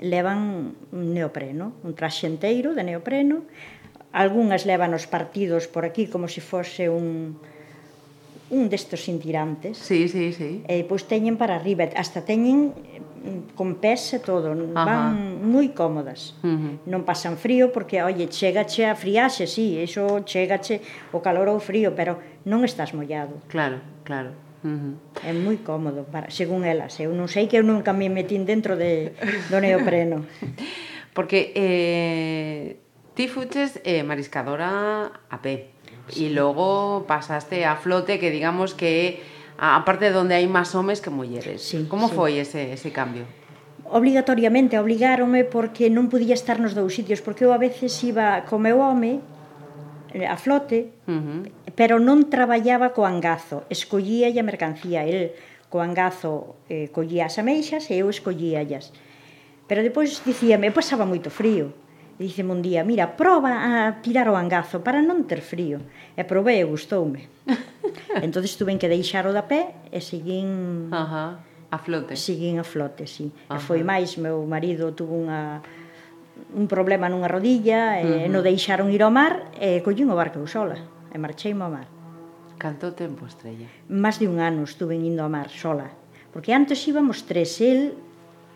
levan 0.03 0.75
un 0.93 1.07
neopreno, 1.17 1.73
un 1.87 1.97
traxe 1.97 2.29
enteiro 2.29 2.77
de 2.77 2.85
neopreno. 2.85 3.47
Algúnas 4.13 4.69
levan 4.69 4.93
os 4.93 5.09
partidos 5.09 5.65
por 5.71 5.89
aquí 5.89 6.05
como 6.13 6.29
se 6.29 6.45
fose 6.45 6.93
un, 6.93 7.41
un 8.53 8.69
destos 8.69 9.01
cintirantes. 9.03 9.81
Sí, 9.81 10.07
sí, 10.09 10.33
sí. 10.37 10.61
E 10.69 10.81
eh, 10.81 10.85
pois 10.85 11.09
teñen 11.09 11.41
para 11.41 11.57
arriba, 11.57 11.89
hasta 11.97 12.21
teñen 12.21 12.77
mm, 12.77 13.57
con 13.57 13.81
pés 13.81 14.13
e 14.13 14.21
todo, 14.21 14.53
Ajá. 14.53 14.85
van 14.85 15.41
moi 15.41 15.73
cómodas. 15.73 16.37
Uh 16.45 16.53
-huh. 16.53 16.75
Non 16.85 17.09
pasan 17.09 17.41
frío 17.41 17.73
porque, 17.73 18.05
oye, 18.05 18.29
chegache 18.29 18.85
a 18.85 18.93
friaxe, 18.93 19.49
sí, 19.49 19.81
iso 19.81 20.21
chegache 20.29 20.85
o 21.17 21.25
calor 21.25 21.49
ou 21.49 21.59
frío, 21.65 21.97
pero 21.97 22.21
non 22.45 22.61
estás 22.69 22.93
mollado. 22.93 23.41
Claro, 23.49 23.81
claro. 24.05 24.37
Uh 24.61 24.69
-huh. 24.69 24.95
É 25.25 25.33
moi 25.33 25.57
cómodo, 25.65 26.05
para, 26.05 26.29
según 26.29 26.69
elas. 26.69 27.01
Eu 27.01 27.17
non 27.17 27.33
sei 27.33 27.49
que 27.49 27.57
eu 27.57 27.65
nunca 27.65 27.97
me 27.97 28.13
metín 28.13 28.45
dentro 28.45 28.77
de, 28.77 29.17
do 29.49 29.59
neopreno. 29.65 30.29
porque 31.17 31.57
eh, 31.57 32.77
ti 33.17 33.33
fuches 33.33 33.81
eh, 33.85 34.05
mariscadora 34.05 35.09
a 35.09 35.37
pé. 35.41 35.72
Sí. 36.09 36.27
Y 36.27 36.29
luego 36.31 37.05
pasaste 37.07 37.65
a 37.65 37.77
flote, 37.77 38.19
que 38.19 38.31
digamos 38.31 38.75
que 38.75 39.23
aparte 39.59 40.11
donde 40.11 40.35
hai 40.35 40.49
máis 40.51 40.75
homes 40.75 40.99
que 40.99 41.11
mulleres. 41.15 41.63
Sí, 41.63 41.87
Como 41.87 42.11
sí. 42.11 42.15
foi 42.19 42.33
ese, 42.43 42.75
ese 42.75 42.91
cambio? 42.91 43.25
Obligatoriamente, 43.87 44.81
obligáronme 44.81 45.45
porque 45.45 45.93
non 45.93 46.09
podía 46.09 46.35
estar 46.35 46.59
nos 46.59 46.73
dous 46.75 46.97
sitios, 46.97 47.21
porque 47.21 47.45
eu 47.47 47.53
a 47.53 47.61
veces 47.61 47.93
iba 48.03 48.43
co 48.49 48.59
meu 48.59 48.81
home 48.81 49.21
eh, 50.17 50.27
a 50.27 50.35
flote, 50.41 50.91
uh 51.07 51.13
-huh. 51.13 51.41
pero 51.77 52.01
non 52.01 52.27
traballaba 52.27 52.91
co 52.97 53.05
angazo, 53.07 53.69
escollía 53.69 54.33
a 54.33 54.43
mercancía, 54.43 55.05
el 55.05 55.37
co 55.69 55.81
angazo 55.85 56.57
eh, 56.69 56.89
collía 56.93 57.29
as 57.29 57.37
ameixas 57.39 57.89
e 57.93 58.01
eu 58.01 58.09
escollíallas. 58.09 58.93
Pero 59.69 59.81
depois 59.81 60.21
dicíame, 60.27 60.69
pasaba 60.75 61.07
moito 61.09 61.31
frío, 61.31 61.73
E 62.23 62.43
un 62.47 62.63
día, 62.63 62.87
mira, 62.87 63.19
proba 63.19 63.51
a 63.51 63.99
tirar 63.99 64.31
o 64.31 64.39
angazo 64.39 64.87
para 64.87 65.03
non 65.03 65.27
ter 65.27 65.43
frío. 65.43 65.83
E 66.15 66.23
probei 66.23 66.63
e 66.63 66.67
gustoume. 66.71 67.27
entón 68.23 68.47
tuve 68.47 68.79
que 68.79 68.87
deixar 68.87 69.27
o 69.27 69.35
da 69.35 69.51
pé 69.51 69.75
e 69.91 69.99
seguín... 69.99 70.87
Ajá, 70.95 71.43
a 71.73 71.79
flote. 71.83 72.15
Seguín 72.15 72.63
a 72.63 72.67
flote, 72.67 73.11
sí. 73.11 73.35
Ajá. 73.51 73.59
E 73.59 73.65
foi 73.67 73.83
máis, 73.83 74.15
meu 74.23 74.47
marido 74.47 74.95
tuvo 74.95 75.19
unha 75.19 75.59
un 76.55 76.71
problema 76.71 77.11
nunha 77.11 77.29
rodilla 77.29 77.99
uh 77.99 78.07
-huh. 78.07 78.25
e 78.25 78.31
non 78.31 78.47
deixaron 78.47 78.89
ir 78.95 79.03
ao 79.03 79.11
mar 79.11 79.53
e 79.59 79.83
collín 79.83 80.09
o 80.09 80.17
barco 80.17 80.39
eu 80.39 80.47
sola 80.47 80.79
e 81.11 81.17
marchei 81.19 81.53
ao 81.53 81.71
mar. 81.71 81.91
Canto 82.57 82.95
tempo, 82.95 83.27
Estrella? 83.27 83.67
Más 83.91 84.23
de 84.23 84.31
un 84.31 84.39
ano 84.39 84.63
estuve 84.63 84.95
indo 84.95 85.27
ao 85.27 85.31
mar 85.33 85.51
sola 85.51 85.91
porque 86.33 86.55
antes 86.55 86.81
íbamos 86.89 87.29
tres, 87.29 87.61
el, 87.61 87.93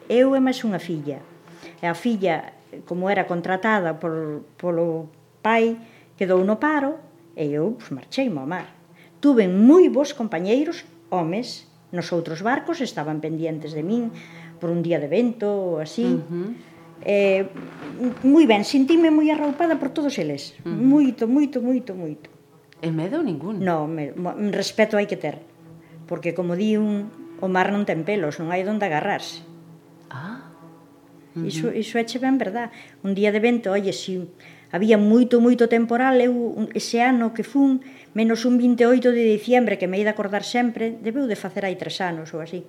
eu 0.08 0.32
e 0.32 0.40
máis 0.40 0.64
unha 0.64 0.80
filla. 0.80 1.20
E 1.82 1.85
a 1.85 1.92
filla 1.92 2.55
Eh, 2.73 2.82
como 2.85 3.11
era 3.11 3.26
contratada 3.26 3.99
por, 4.00 4.42
polo 4.56 5.08
pai, 5.42 5.76
quedou 6.18 6.42
no 6.42 6.58
paro 6.58 6.99
e 7.37 7.52
eu 7.52 7.76
pues, 7.78 7.92
marcheime 7.92 8.38
ao 8.40 8.49
mar. 8.49 8.73
Tuven 9.20 9.54
moi 9.54 9.87
bons 9.92 10.16
compañeiros, 10.16 10.85
homes, 11.11 11.68
nos 11.92 12.11
outros 12.11 12.42
barcos 12.42 12.82
estaban 12.82 13.23
pendientes 13.23 13.73
de 13.73 13.82
min 13.87 14.11
por 14.58 14.70
un 14.73 14.82
día 14.82 14.99
de 14.99 15.08
vento 15.08 15.46
ou 15.46 15.78
así. 15.78 16.06
Uh 16.06 16.23
-huh. 16.26 16.49
Eh, 17.04 17.46
moi 18.25 18.49
ben, 18.49 18.64
sentime 18.64 19.12
moi 19.12 19.28
arroupada 19.30 19.78
por 19.78 19.92
todos 19.92 20.16
eles. 20.18 20.56
Uh 20.64 20.73
-huh. 20.73 20.76
Moito, 20.76 21.25
moito, 21.28 21.62
moito, 21.62 21.92
moito. 21.94 22.28
E 22.82 22.90
medo 22.92 23.23
ningún? 23.23 23.64
Non, 23.64 23.88
me, 23.88 24.12
respeto 24.52 24.96
hai 24.96 25.08
que 25.08 25.16
ter. 25.16 25.40
Porque, 26.06 26.37
como 26.37 26.54
di 26.54 26.76
un, 26.76 27.08
o 27.40 27.49
mar 27.49 27.73
non 27.73 27.88
ten 27.88 28.04
pelos, 28.04 28.37
non 28.40 28.52
hai 28.52 28.64
onde 28.64 28.85
agarrarse. 28.85 29.44
Ah. 30.12 30.36
Uh 31.37 31.45
-huh. 31.45 31.49
Iso, 31.52 31.66
iso 31.69 31.99
eche 32.00 32.19
ben 32.19 32.40
verdad. 32.40 32.73
Un 33.05 33.12
día 33.12 33.31
de 33.31 33.40
vento, 33.40 33.71
oye, 33.71 33.93
si 33.93 34.25
había 34.73 34.99
moito, 34.99 35.38
moito 35.40 35.69
temporal, 35.69 36.19
eu 36.21 36.66
ese 36.75 37.05
ano 37.05 37.31
que 37.37 37.45
fun, 37.45 37.85
menos 38.16 38.49
un 38.49 38.59
28 38.59 39.12
de 39.12 39.23
diciembre, 39.37 39.78
que 39.78 39.87
me 39.87 40.00
hei 40.00 40.05
de 40.05 40.11
acordar 40.11 40.43
sempre, 40.43 40.97
debeu 40.97 41.28
de 41.28 41.37
facer 41.37 41.69
hai 41.69 41.76
tres 41.76 42.00
anos 42.00 42.35
ou 42.35 42.40
así, 42.40 42.64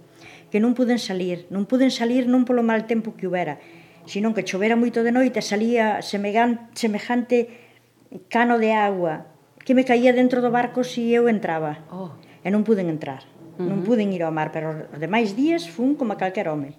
que 0.51 0.59
non 0.61 0.77
puden 0.77 0.99
salir, 1.01 1.47
non 1.49 1.65
puden 1.65 1.89
salir 1.89 2.29
non 2.29 2.45
polo 2.45 2.61
mal 2.61 2.85
tempo 2.85 3.17
que 3.17 3.25
houbera, 3.25 3.57
senón 4.05 4.35
que 4.35 4.45
chovera 4.45 4.77
moito 4.77 5.01
de 5.01 5.15
noite, 5.15 5.41
salía 5.41 6.03
semegan, 6.05 6.69
semejante 6.77 7.49
cano 8.29 8.59
de 8.61 8.71
agua, 8.75 9.27
que 9.65 9.75
me 9.75 9.83
caía 9.83 10.13
dentro 10.13 10.39
do 10.39 10.53
barco 10.53 10.83
se 10.83 11.01
si 11.01 11.15
eu 11.17 11.27
entraba. 11.27 11.83
Oh. 11.91 12.15
E 12.45 12.47
non 12.53 12.63
puden 12.63 12.87
entrar. 12.87 13.27
Uh 13.57 13.63
-huh. 13.63 13.67
Non 13.67 13.83
puden 13.83 14.13
ir 14.15 14.23
ao 14.23 14.31
mar, 14.31 14.55
pero 14.55 14.87
os 14.93 14.99
demais 15.01 15.35
días 15.35 15.67
fun 15.67 15.97
como 15.99 16.15
calquer 16.15 16.47
home. 16.47 16.77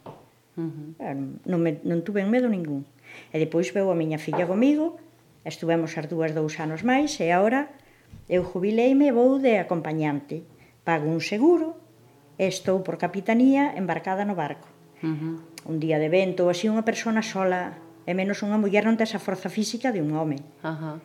Uh 0.58 0.94
-huh. 0.98 1.38
non, 1.46 1.60
me, 1.62 1.78
non 1.86 2.02
tuve 2.02 2.26
medo 2.26 2.50
ningún. 2.50 2.82
E 3.30 3.38
depois 3.38 3.70
veu 3.70 3.88
a 3.88 3.96
miña 3.96 4.18
filla 4.18 4.44
comigo, 4.44 4.98
estuvemos 5.46 5.94
as 5.94 6.10
dúas 6.10 6.34
dous 6.34 6.58
anos 6.58 6.82
máis, 6.82 7.14
e 7.22 7.30
agora 7.30 7.70
eu 8.28 8.42
jubileime 8.42 9.08
e 9.08 9.14
vou 9.14 9.38
de 9.38 9.56
acompañante. 9.62 10.42
Pago 10.82 11.06
un 11.06 11.22
seguro 11.22 11.78
e 12.36 12.50
estou 12.50 12.82
por 12.82 12.98
capitanía 12.98 13.72
embarcada 13.78 14.26
no 14.26 14.34
barco. 14.34 14.68
Uh 15.02 15.14
-huh. 15.14 15.34
Un 15.70 15.76
día 15.78 15.98
de 16.02 16.10
vento, 16.10 16.50
así 16.50 16.66
unha 16.66 16.82
persona 16.82 17.22
sola, 17.22 17.78
e 18.08 18.12
menos 18.16 18.42
unha 18.42 18.58
muller 18.58 18.84
non 18.84 18.98
ten 18.98 19.06
esa 19.06 19.22
forza 19.22 19.48
física 19.48 19.94
de 19.94 20.00
un 20.02 20.10
home. 20.16 20.42
Uh 20.64 20.74
-huh 20.74 20.96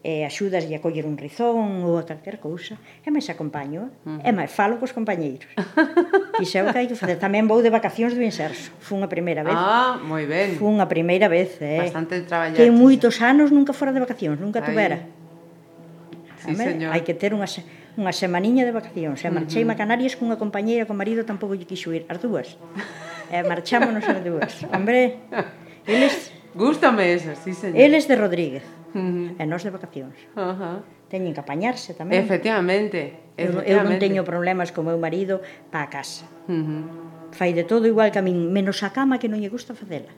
e 0.00 0.24
axudas 0.24 0.64
a 0.64 0.78
coller 0.80 1.04
un 1.04 1.20
rizón 1.20 1.84
ou 1.84 2.00
calquer 2.08 2.40
cousa, 2.40 2.80
e 3.04 3.08
máis 3.12 3.28
acompaño, 3.28 3.92
uh 4.08 4.16
-huh. 4.16 4.28
e 4.28 4.30
máis 4.32 4.48
falo 4.48 4.80
cos 4.80 4.96
compañeiros. 4.96 5.48
Iso 6.44 6.56
é 6.56 6.64
o 6.64 6.72
que 6.72 6.80
hai 6.80 6.88
que 6.88 6.96
facer. 6.96 7.20
Tamén 7.20 7.44
vou 7.44 7.60
de 7.60 7.68
vacacións 7.68 8.16
do 8.16 8.24
Inserso, 8.24 8.72
fun 8.80 9.04
a 9.04 9.10
primeira 9.12 9.44
vez. 9.44 9.52
Ah, 9.52 10.00
moi 10.00 10.24
ben. 10.24 10.56
Fun 10.56 10.80
a 10.80 10.88
primeira 10.88 11.28
vez, 11.28 11.60
eh. 11.60 11.84
Bastante 11.84 12.24
traballado. 12.24 12.56
Que 12.56 12.72
moitos 12.72 13.20
anos 13.20 13.52
nunca 13.52 13.76
fora 13.76 13.92
de 13.92 14.00
vacacións, 14.00 14.40
nunca 14.40 14.64
tuvera. 14.64 15.04
Sí, 16.40 16.56
señor. 16.56 16.96
Hai 16.96 17.04
que 17.04 17.12
ter 17.12 17.36
unha, 17.36 17.44
unha 18.00 18.12
semaniña 18.16 18.64
de 18.64 18.72
vacacións. 18.72 19.20
E 19.20 19.28
marchei 19.28 19.60
uh 19.62 19.68
-huh. 19.68 19.76
a 19.76 19.80
Canarias 19.80 20.16
cunha 20.16 20.40
compañeira 20.40 20.88
con 20.88 20.96
marido 20.96 21.28
tampouco 21.28 21.52
lle 21.52 21.68
quixo 21.68 21.92
ir, 21.92 22.08
as 22.08 22.16
dúas. 22.24 22.56
e 23.30 23.36
marchámonos 23.44 24.04
as 24.08 24.20
dúas. 24.24 24.52
Hombre, 24.74 25.20
eles... 25.84 26.32
Gústame 26.56 27.14
eso, 27.14 27.30
sí, 27.44 27.54
señor. 27.54 27.78
Eles 27.78 28.08
de 28.08 28.16
Rodríguez 28.16 28.64
uh 28.94 29.00
-huh. 29.00 29.40
e 29.40 29.44
nos 29.46 29.62
de 29.62 29.70
vacacións. 29.70 30.16
Uh 30.34 30.54
-huh. 30.54 30.76
Teñen 31.10 31.34
que 31.34 31.42
apañarse 31.42 31.94
tamén. 31.94 32.22
Efectivamente. 32.22 33.26
efectivamente. 33.38 33.64
Eu, 33.66 33.80
eu 33.80 33.86
non 33.86 33.96
teño 33.98 34.22
problemas 34.22 34.70
co 34.70 34.84
meu 34.84 34.98
marido 35.00 35.40
para 35.72 35.86
a 35.86 35.90
casa. 35.90 36.26
Uh 36.46 36.54
-huh. 36.54 36.82
Fai 37.32 37.54
de 37.54 37.64
todo 37.64 37.86
igual 37.86 38.10
que 38.10 38.18
a 38.18 38.24
min, 38.24 38.50
menos 38.50 38.82
a 38.82 38.90
cama 38.90 39.18
que 39.18 39.30
non 39.30 39.38
lle 39.38 39.50
gusta 39.50 39.72
facela. 39.74 40.10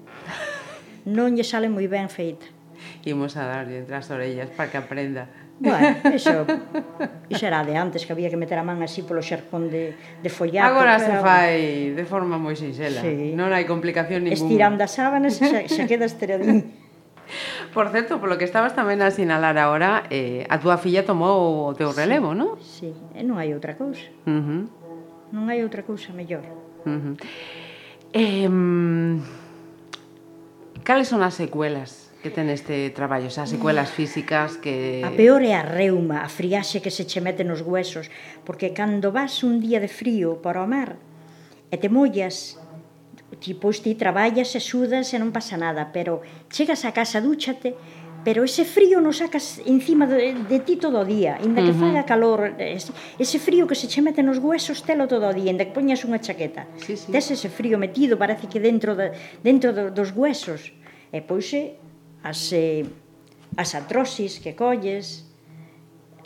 non 1.17 1.37
lle 1.37 1.45
sale 1.45 1.69
moi 1.69 1.87
ben 1.89 2.09
feita. 2.09 2.47
Imos 3.07 3.35
a 3.39 3.47
darlle 3.47 3.83
entre 3.83 3.95
as 3.95 4.09
orellas 4.11 4.49
para 4.55 4.71
que 4.71 4.79
aprenda. 4.79 5.27
Bueno, 5.63 5.97
iso, 6.15 6.47
iso 7.29 7.47
era 7.47 7.63
de 7.65 7.77
antes, 7.77 8.05
que 8.07 8.13
había 8.13 8.31
que 8.31 8.37
meter 8.37 8.59
a 8.59 8.65
man 8.67 8.83
así 8.83 9.03
polo 9.03 9.23
xercón 9.23 9.71
de, 9.71 9.95
de 10.23 10.31
follaco. 10.31 10.75
Agora 10.75 10.99
se 10.99 11.15
fai 11.23 11.95
de 11.95 12.05
forma 12.05 12.35
moi 12.35 12.59
sinxela, 12.59 12.99
sí. 12.99 13.31
non 13.39 13.55
hai 13.55 13.63
complicación 13.63 14.27
ninguna. 14.27 14.43
Estirando 14.43 14.81
as 14.83 14.93
sábanas, 14.99 15.39
se, 15.39 15.71
se 15.71 15.83
queda 15.87 16.09
esteradín. 16.11 16.82
Por 17.73 17.89
certo, 17.89 18.21
polo 18.21 18.37
que 18.37 18.45
estabas 18.45 18.77
tamén 18.77 19.01
a 19.01 19.09
sinalar 19.09 19.57
agora, 19.57 20.05
eh, 20.13 20.45
a 20.53 20.61
túa 20.61 20.77
filla 20.77 21.03
tomou 21.07 21.71
o 21.71 21.75
teu 21.75 21.91
relevo, 21.93 22.33
sí, 22.33 22.39
non? 22.39 22.51
Sí, 22.61 22.91
e 23.17 23.21
non 23.25 23.41
hai 23.41 23.57
outra 23.57 23.75
cousa. 23.75 24.05
Uh 24.29 24.41
-huh. 24.41 24.63
Non 25.33 25.49
hai 25.49 25.65
outra 25.65 25.83
cousa 25.83 26.13
mellor. 26.13 26.45
Uh 26.85 27.01
-huh. 27.01 27.15
eh, 28.13 28.51
cales 30.85 31.09
son 31.09 31.23
as 31.25 31.35
secuelas 31.35 32.13
que 32.23 32.31
ten 32.31 32.49
este 32.49 32.89
traballo? 32.95 33.29
Xa, 33.29 33.51
secuelas 33.51 33.91
mm. 33.91 33.95
físicas 33.99 34.57
que... 34.57 35.03
A 35.03 35.11
peor 35.11 35.43
é 35.43 35.59
a 35.59 35.67
reuma, 35.67 36.23
a 36.23 36.31
friaxe 36.31 36.79
que 36.79 36.95
se 36.95 37.05
che 37.05 37.19
mete 37.19 37.43
nos 37.43 37.67
huesos, 37.67 38.09
porque 38.47 38.71
cando 38.71 39.11
vas 39.11 39.43
un 39.43 39.59
día 39.59 39.83
de 39.83 39.91
frío 39.91 40.39
para 40.39 40.63
o 40.63 40.71
mar 40.71 40.97
e 41.69 41.77
te 41.77 41.91
mollas 41.91 42.63
Tipo, 43.43 43.67
pois 43.67 43.83
ti 43.83 43.99
traballas 43.99 44.55
e 44.55 44.63
sudas 44.63 45.11
e 45.11 45.19
non 45.19 45.35
pasa 45.35 45.59
nada, 45.59 45.91
pero 45.91 46.23
chegas 46.47 46.87
a 46.87 46.95
casa, 46.95 47.19
dúchate, 47.19 47.75
pero 48.23 48.47
ese 48.47 48.63
frío 48.63 49.03
non 49.03 49.11
sacas 49.11 49.59
encima 49.67 50.07
de, 50.07 50.47
de 50.47 50.59
ti 50.63 50.79
todo 50.79 51.03
o 51.03 51.07
día, 51.07 51.43
inda 51.43 51.59
que 51.59 51.75
uh 51.75 51.83
-huh. 51.83 51.91
faga 51.91 52.07
calor, 52.07 52.55
ese, 52.55 52.95
ese 53.19 53.43
frío 53.43 53.67
que 53.67 53.75
se 53.75 53.91
che 53.91 53.99
mete 53.99 54.23
nos 54.23 54.39
huesos 54.39 54.87
telo 54.87 55.11
todo 55.11 55.27
o 55.27 55.35
día, 55.35 55.51
inda 55.51 55.67
que 55.67 55.75
poñas 55.75 56.07
unha 56.07 56.23
chaqueta. 56.23 56.71
Sí, 56.79 56.95
sí. 56.95 57.11
Tes 57.11 57.35
ese 57.35 57.51
frío 57.51 57.83
metido, 57.83 58.15
parece 58.15 58.47
que 58.47 58.63
dentro 58.63 58.95
de, 58.95 59.11
dentro 59.43 59.75
do, 59.75 59.91
dos 59.91 60.15
huesos. 60.15 60.71
E 61.11 61.19
pois 61.19 61.51
eh, 61.51 61.75
as 62.23 62.55
eh, 62.55 62.87
as 63.59 63.75
atrosis 63.75 64.39
que 64.39 64.55
colles, 64.55 65.27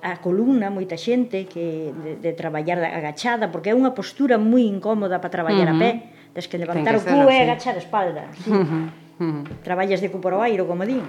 a 0.05 0.21
columna, 0.21 0.69
moita 0.69 1.01
xente 1.01 1.49
que 1.49 1.97
de, 1.97 2.13
de 2.21 2.31
traballar 2.37 2.77
agachada, 2.85 3.49
porque 3.49 3.73
é 3.73 3.75
unha 3.75 3.97
postura 3.97 4.37
moi 4.37 4.69
incómoda 4.69 5.17
para 5.17 5.33
traballar 5.33 5.73
uh 5.73 5.81
-huh. 5.81 5.81
a 5.81 6.13
pé 6.13 6.16
Tens 6.37 6.53
que 6.53 6.61
levantar 6.61 7.01
que 7.01 7.01
o 7.01 7.25
cu 7.25 7.33
e 7.33 7.37
agachar 7.41 7.73
a 7.73 7.81
espalda. 7.81 8.29
Sí. 8.37 8.53
Uh 8.53 8.61
-huh. 8.61 9.07
Mm. 9.19 9.65
Traballas 9.65 10.05
de 10.05 10.13
cupor 10.13 10.37
airo, 10.45 10.69
como 10.69 10.85
din. 10.85 11.01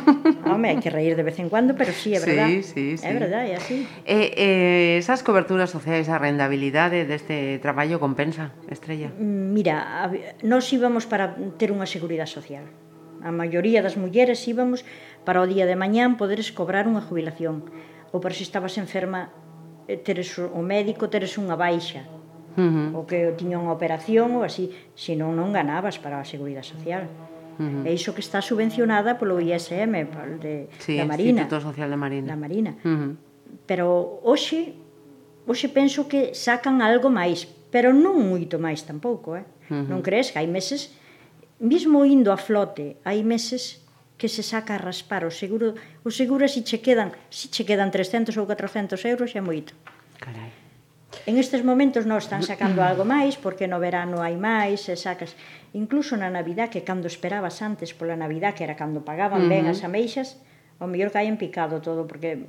Home, 0.44 0.68
hai 0.68 0.76
que 0.84 0.92
reír 0.92 1.16
de 1.16 1.24
vez 1.24 1.40
en 1.40 1.48
cuando, 1.48 1.72
pero 1.72 1.96
sí, 1.96 2.12
é 2.12 2.20
verdad. 2.20 2.48
Sí, 2.52 2.60
sí, 2.60 2.84
sí. 3.00 3.06
É 3.08 3.12
verdad, 3.16 3.48
é 3.48 3.56
así. 3.56 3.88
Eh, 4.04 4.28
eh, 4.36 5.00
esas 5.00 5.24
coberturas 5.24 5.72
sociais, 5.72 6.12
a 6.12 6.20
rendabilidade 6.20 7.08
deste 7.08 7.56
traballo 7.64 7.96
compensa, 7.96 8.52
Estrella? 8.68 9.08
Mm, 9.16 9.56
mira, 9.56 10.12
nós 10.44 10.68
íbamos 10.68 11.08
para 11.08 11.32
ter 11.56 11.72
unha 11.72 11.88
seguridade 11.88 12.28
social. 12.28 12.68
A 13.24 13.32
maioría 13.32 13.80
das 13.80 13.96
mulleres 13.96 14.44
íbamos 14.44 14.84
para 15.24 15.40
o 15.40 15.48
día 15.48 15.64
de 15.64 15.80
mañán 15.80 16.20
poderes 16.20 16.52
cobrar 16.52 16.84
unha 16.84 17.00
jubilación 17.00 17.64
ou 18.12 18.20
para 18.20 18.36
se 18.36 18.44
estabas 18.44 18.76
enferma 18.76 19.32
eh, 19.88 19.96
teres 19.96 20.36
o 20.36 20.60
médico, 20.60 21.08
teres 21.08 21.40
unha 21.40 21.56
baixa 21.56 22.04
uh 22.56 22.62
-huh. 22.62 22.96
ou 22.96 23.02
que 23.06 23.34
tiña 23.36 23.58
unha 23.58 23.74
operación 23.74 24.34
ou 24.38 24.42
así, 24.42 24.70
senón 24.94 25.34
non 25.36 25.50
ganabas 25.50 25.98
para 25.98 26.18
a 26.20 26.26
Seguridade 26.26 26.66
Social. 26.66 27.06
Uh 27.58 27.84
-huh. 27.84 27.86
E 27.86 27.94
iso 27.94 28.14
que 28.14 28.22
está 28.22 28.42
subvencionada 28.42 29.18
polo 29.18 29.38
ISM 29.38 29.94
de, 30.42 30.66
sí, 30.78 30.98
da 30.98 31.06
Marina. 31.06 31.42
Instituto 31.46 31.60
Social 31.70 31.88
da 31.90 31.98
Marina. 31.98 32.26
Da 32.34 32.38
Marina. 32.38 32.72
Uh 32.82 32.90
-huh. 32.90 33.12
Pero 33.66 34.20
hoxe, 34.22 34.74
hoxe 35.46 35.68
penso 35.70 36.06
que 36.10 36.34
sacan 36.34 36.82
algo 36.82 37.10
máis, 37.10 37.46
pero 37.70 37.94
non 37.94 38.18
moito 38.26 38.58
máis 38.58 38.82
tampouco, 38.82 39.38
eh? 39.38 39.46
Uh 39.70 39.82
-huh. 39.82 39.86
Non 39.90 40.00
crees 40.02 40.30
que 40.30 40.38
hai 40.42 40.48
meses, 40.50 40.94
mismo 41.58 42.02
indo 42.02 42.30
a 42.34 42.38
flote, 42.38 42.98
hai 43.06 43.22
meses 43.22 43.84
que 44.18 44.28
se 44.28 44.42
saca 44.42 44.74
a 44.74 44.78
raspar 44.78 45.26
o 45.26 45.30
seguro, 45.30 45.74
o 46.06 46.10
seguro 46.10 46.46
se 46.46 46.62
che 46.62 46.78
quedan, 46.78 47.10
se 47.30 47.50
che 47.50 47.66
quedan 47.66 47.90
300 47.90 48.34
ou 48.38 48.46
400 48.46 48.98
euros 49.04 49.30
é 49.34 49.42
moito. 49.42 49.74
Carai. 50.22 50.63
En 51.26 51.40
estes 51.40 51.64
momentos 51.64 52.04
non 52.04 52.20
están 52.20 52.44
sacando 52.50 52.84
algo 52.84 53.08
máis, 53.08 53.40
porque 53.40 53.64
no 53.64 53.80
verano 53.80 54.20
hai 54.20 54.36
máis, 54.36 54.84
e 54.92 54.96
sacas 54.96 55.32
incluso 55.72 56.14
na 56.20 56.28
Navidad, 56.28 56.68
que 56.68 56.84
cando 56.84 57.08
esperabas 57.08 57.64
antes 57.64 57.96
pola 57.96 58.16
Navidad, 58.16 58.52
que 58.52 58.64
era 58.64 58.76
cando 58.76 59.00
pagaban 59.02 59.44
uh 59.44 59.48
-huh. 59.48 59.52
ben 59.52 59.64
as 59.66 59.80
ameixas, 59.80 60.36
ao 60.78 60.86
mellor 60.86 61.10
caen 61.10 61.40
picado 61.40 61.80
todo, 61.80 62.04
porque 62.04 62.44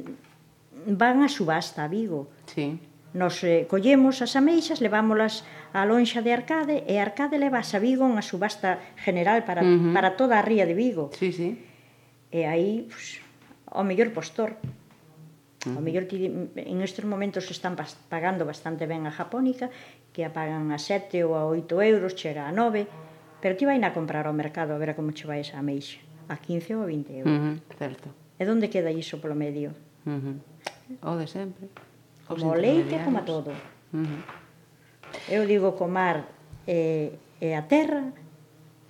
van 0.85 1.23
a 1.23 1.29
subasta 1.31 1.83
a 1.83 1.89
Vigo. 1.89 2.27
Sí. 2.51 2.77
Nos 3.15 3.39
eh, 3.47 3.63
collemos 3.71 4.19
as 4.19 4.35
ameixas, 4.35 4.83
levámolas 4.83 5.47
á 5.71 5.87
lonxa 5.87 6.19
de 6.19 6.35
Arcade, 6.35 6.83
e 6.83 6.99
Arcade 6.99 7.39
leva 7.39 7.63
a 7.63 7.79
Vigo 7.79 8.03
unha 8.03 8.21
subasta 8.21 8.83
general 8.99 9.47
para, 9.47 9.63
uh 9.63 9.67
-huh. 9.67 9.93
para 9.95 10.19
toda 10.19 10.35
a 10.35 10.43
ría 10.43 10.67
de 10.67 10.75
Vigo. 10.75 11.15
Sí, 11.15 11.31
sí. 11.31 11.55
E 12.27 12.43
aí, 12.43 12.83
pues, 12.91 13.23
o 13.71 13.87
mellor 13.87 14.11
postor 14.11 14.59
-huh. 15.65 15.77
O 15.77 15.81
mellor 15.81 16.05
ti, 16.05 16.29
en 16.29 16.77
estes 16.81 17.05
momentos 17.05 17.49
están 17.49 17.75
pagando 18.09 18.45
bastante 18.45 18.85
ben 18.85 19.05
a 19.05 19.11
Japónica, 19.11 19.69
que 20.13 20.23
a 20.23 20.31
pagan 20.31 20.71
a 20.71 20.77
7 20.77 21.23
ou 21.25 21.35
a 21.35 21.43
8 21.49 21.81
euros, 21.81 22.13
chega 22.13 22.47
a 22.47 22.51
9, 22.53 22.87
pero 23.41 23.57
ti 23.57 23.65
vai 23.65 23.77
na 23.77 23.91
comprar 23.91 24.25
ao 24.25 24.33
mercado 24.33 24.73
a 24.73 24.79
ver 24.79 24.95
como 24.95 25.11
che 25.11 25.27
vai 25.27 25.41
esa 25.41 25.59
ameixa, 25.59 25.99
a 26.29 26.37
15 26.37 26.75
ou 26.77 26.81
a 26.83 26.87
20 26.87 27.25
euros. 27.25 27.33
Uh 27.33 27.41
-huh, 27.41 27.55
certo. 27.77 28.07
E 28.39 28.43
onde 28.47 28.67
queda 28.69 28.91
iso 28.91 29.17
polo 29.19 29.35
medio? 29.35 29.71
Uh 30.05 30.19
-huh. 30.19 30.37
O 31.01 31.17
de 31.17 31.27
sempre. 31.27 31.69
Como 32.27 32.51
o 32.51 32.55
leite, 32.55 32.95
como 33.05 33.21
todo. 33.21 33.51
Uh 33.93 34.05
-huh. 34.05 34.21
Eu 35.29 35.45
digo 35.45 35.73
comar 35.73 36.27
e, 36.67 37.11
e 37.41 37.53
a 37.53 37.63
terra, 37.63 38.11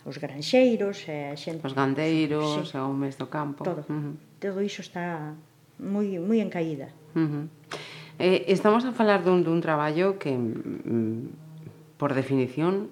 os 0.06 0.18
granxeiros, 0.18 1.06
e 1.08 1.32
a 1.32 1.36
xente... 1.36 1.66
Os 1.66 1.74
gandeiros, 1.74 2.72
sí. 2.72 2.78
o 2.78 2.94
mes 2.94 3.16
do 3.18 3.28
campo. 3.28 3.64
Todo. 3.64 3.84
Uh 3.90 3.94
-huh. 3.94 4.14
Todo 4.40 4.62
iso 4.62 4.82
está 4.82 5.36
moi, 5.80 6.20
moi 6.20 6.40
en 6.40 6.50
caída. 6.50 6.90
Uh 7.16 7.28
-huh. 7.28 7.46
eh, 8.20 8.46
estamos 8.48 8.86
a 8.86 8.92
falar 8.92 9.24
dun, 9.24 9.44
dun 9.44 9.60
traballo 9.60 10.20
que, 10.20 10.32
mm, 10.32 11.98
por 11.98 12.14
definición, 12.14 12.92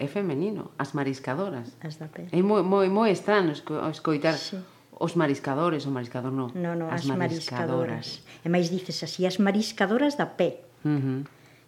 é 0.00 0.08
femenino, 0.08 0.72
as 0.80 0.96
mariscadoras. 0.96 1.76
As 1.84 2.00
da 2.00 2.08
pera. 2.08 2.32
É 2.32 2.40
moi, 2.40 2.64
moi, 2.64 2.88
moi 2.88 3.12
estranho 3.12 3.52
escoitar 3.52 4.34
sí. 4.34 4.56
os 4.96 5.12
mariscadores, 5.14 5.84
o 5.84 5.92
mariscador 5.92 6.32
non. 6.32 6.48
No, 6.56 6.72
no, 6.72 6.88
as, 6.88 7.04
as 7.04 7.12
mariscadoras. 7.12 8.24
mariscadoras. 8.24 8.44
E 8.44 8.48
máis 8.48 8.72
dices 8.72 8.96
así, 9.04 9.28
as 9.28 9.36
mariscadoras 9.36 10.16
da 10.16 10.24
pé. 10.24 10.64
Uh 10.82 10.88
-huh. 10.88 11.20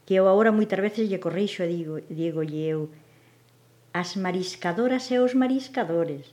Que 0.08 0.16
eu 0.16 0.26
agora 0.26 0.50
moitas 0.50 0.80
veces 0.80 1.06
lle 1.06 1.20
corrixo 1.20 1.62
e 1.62 1.68
digo, 1.68 1.94
digo 2.08 2.40
lle 2.42 2.72
eu, 2.72 2.80
as 3.92 4.16
mariscadoras 4.16 5.10
e 5.12 5.20
os 5.20 5.36
mariscadores. 5.36 6.32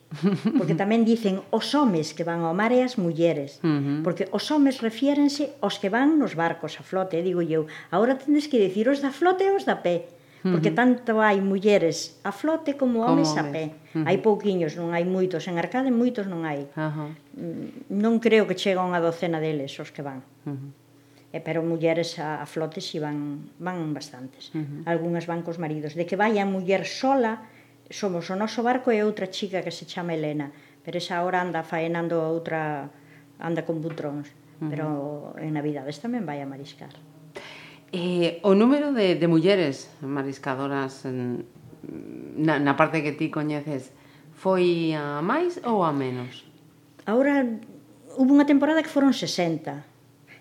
Porque 0.57 0.79
tamén 0.79 1.03
dicen 1.03 1.43
os 1.51 1.75
homes 1.75 2.15
que 2.15 2.23
van 2.23 2.47
ao 2.47 2.55
mar 2.55 2.71
e 2.71 2.79
as 2.79 2.95
mulleres. 2.95 3.59
Uh 3.59 3.67
-huh. 3.67 3.99
Porque 4.03 4.31
os 4.31 4.47
homes 4.47 4.79
refiérense 4.79 5.51
aos 5.59 5.75
que 5.75 5.91
van 5.91 6.15
nos 6.15 6.39
barcos 6.39 6.79
a 6.79 6.83
flote, 6.83 7.19
digo 7.19 7.43
eu. 7.43 7.67
agora 7.91 8.15
tendes 8.15 8.47
que 8.47 8.63
dicir 8.63 8.87
os 8.87 9.03
da 9.03 9.11
flote 9.11 9.43
e 9.43 9.51
os 9.51 9.67
da 9.67 9.83
pé. 9.83 10.07
Porque 10.39 10.71
tanto 10.71 11.19
hai 11.19 11.43
mulleres 11.43 12.15
a 12.23 12.31
flote 12.31 12.79
como 12.79 13.03
homes 13.03 13.35
como 13.35 13.43
a 13.43 13.51
pé. 13.51 13.75
Hai 14.07 14.23
pouquiños, 14.23 14.79
non 14.79 14.95
hai 14.95 15.03
moitos 15.03 15.43
en 15.51 15.59
Arcade, 15.59 15.91
moitos 15.91 16.31
non 16.31 16.47
hai. 16.47 16.63
Mm, 17.35 17.91
non 17.91 18.23
creo 18.23 18.47
que 18.47 18.55
chega 18.55 18.79
unha 18.79 19.03
docena 19.03 19.43
deles 19.43 19.75
os 19.83 19.91
que 19.91 19.99
van. 19.99 20.23
Uh 20.47 20.55
-huh 20.55 20.78
e 21.29 21.37
pero 21.45 21.61
mulleres 21.61 22.17
a, 22.17 22.41
a 22.41 22.45
flote 22.49 22.81
si 22.81 22.97
van, 22.97 23.53
van 23.61 23.93
bastantes. 23.93 24.49
Uh 24.53 24.65
-huh. 24.65 24.81
Algúnas 24.89 25.29
van 25.29 25.45
cos 25.45 25.61
maridos. 25.61 25.93
De 25.93 26.05
que 26.05 26.17
vai 26.17 26.39
a 26.41 26.45
muller 26.45 26.85
sola, 26.89 27.45
somos 27.89 28.29
o 28.29 28.35
noso 28.35 28.65
barco 28.65 28.89
e 28.89 29.01
outra 29.05 29.29
chica 29.29 29.61
que 29.61 29.71
se 29.71 29.85
chama 29.85 30.17
Elena, 30.17 30.49
pero 30.81 30.97
esa 30.97 31.21
hora 31.21 31.41
anda 31.41 31.61
faenando 31.61 32.21
a 32.21 32.29
outra, 32.29 32.89
anda 33.37 33.61
con 33.65 33.81
butróns, 33.81 34.29
uh 34.29 34.33
-huh. 34.33 34.69
pero 34.69 34.85
en 35.37 35.53
Navidades 35.53 36.01
tamén 36.01 36.25
vai 36.25 36.41
a 36.41 36.49
mariscar. 36.49 36.93
Eh, 37.91 38.37
o 38.45 38.53
número 38.53 38.93
de, 38.93 39.17
de 39.17 39.27
mulleres 39.27 39.89
mariscadoras 40.01 41.05
na, 42.37 42.61
na 42.61 42.73
parte 42.77 43.01
que 43.01 43.13
ti 43.17 43.33
coñeces 43.33 43.89
foi 44.37 44.93
a 44.93 45.25
máis 45.25 45.57
ou 45.65 45.81
a 45.81 45.91
menos? 45.91 46.45
Ahora, 47.09 47.41
hubo 48.13 48.29
unha 48.29 48.45
temporada 48.45 48.85
que 48.85 48.93
foron 48.93 49.11
60, 49.11 49.88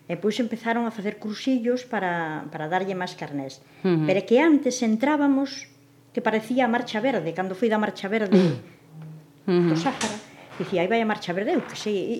E 0.08 0.16
pois 0.16 0.40
empezaron 0.40 0.88
a 0.88 0.90
facer 0.90 1.20
cursillos 1.20 1.84
para, 1.84 2.48
para 2.48 2.66
darlle 2.72 2.96
máis 2.96 3.12
carnés. 3.12 3.60
Uh 3.84 3.92
-huh. 3.92 4.06
Pero 4.08 4.20
que 4.24 4.40
antes 4.40 4.80
entrábamos 4.80 5.68
que 6.16 6.24
parecía 6.24 6.64
a 6.64 6.72
Marcha 6.72 6.98
Verde, 7.04 7.36
cando 7.36 7.52
fui 7.52 7.68
da 7.68 7.76
Marcha 7.76 8.08
Verde 8.08 8.40
uh 8.40 8.56
-huh. 9.46 9.68
do 9.68 9.76
Sáhara, 9.76 10.16
dicía, 10.56 10.80
aí 10.80 10.88
vai 10.88 11.04
a 11.04 11.06
Marcha 11.06 11.36
Verde, 11.36 11.52
eu 11.52 11.62
que 11.62 11.76
sei, 11.76 11.96
e 11.96 12.16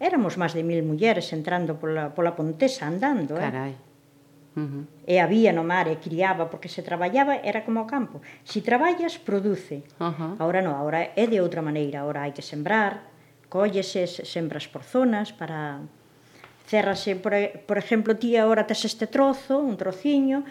éramos 0.00 0.40
máis 0.40 0.56
de 0.56 0.64
mil 0.64 0.80
mulleres 0.80 1.28
entrando 1.36 1.76
pola, 1.76 2.08
pola 2.16 2.32
Pontesa 2.32 2.88
andando, 2.88 3.36
eh. 3.36 3.44
Carai. 3.44 3.74
eh? 3.76 3.88
Uh 4.56 4.66
-huh. 4.66 4.82
E 5.06 5.20
había 5.22 5.52
no 5.54 5.62
mar, 5.62 5.86
e 5.86 6.00
criaba, 6.02 6.50
porque 6.50 6.66
se 6.72 6.82
traballaba, 6.82 7.38
era 7.44 7.62
como 7.62 7.84
o 7.84 7.86
campo. 7.86 8.18
Si 8.42 8.64
traballas, 8.64 9.14
produce. 9.20 9.86
Uh 10.00 10.10
-huh. 10.10 10.32
Ahora 10.42 10.58
non, 10.64 10.74
ahora 10.74 11.12
é 11.14 11.24
de 11.28 11.38
outra 11.38 11.62
maneira, 11.62 12.02
ahora 12.02 12.26
hai 12.26 12.32
que 12.34 12.42
sembrar, 12.42 13.06
collese, 13.46 14.08
sembras 14.08 14.66
por 14.66 14.82
zonas 14.82 15.30
para 15.30 15.84
Cérrase, 16.70 17.18
por, 17.18 17.34
por 17.66 17.78
exemplo, 17.82 18.14
ti 18.14 18.38
agora 18.38 18.62
tes 18.62 18.86
este 18.86 19.10
trozo, 19.10 19.58
un 19.58 19.74
trociño, 19.74 20.46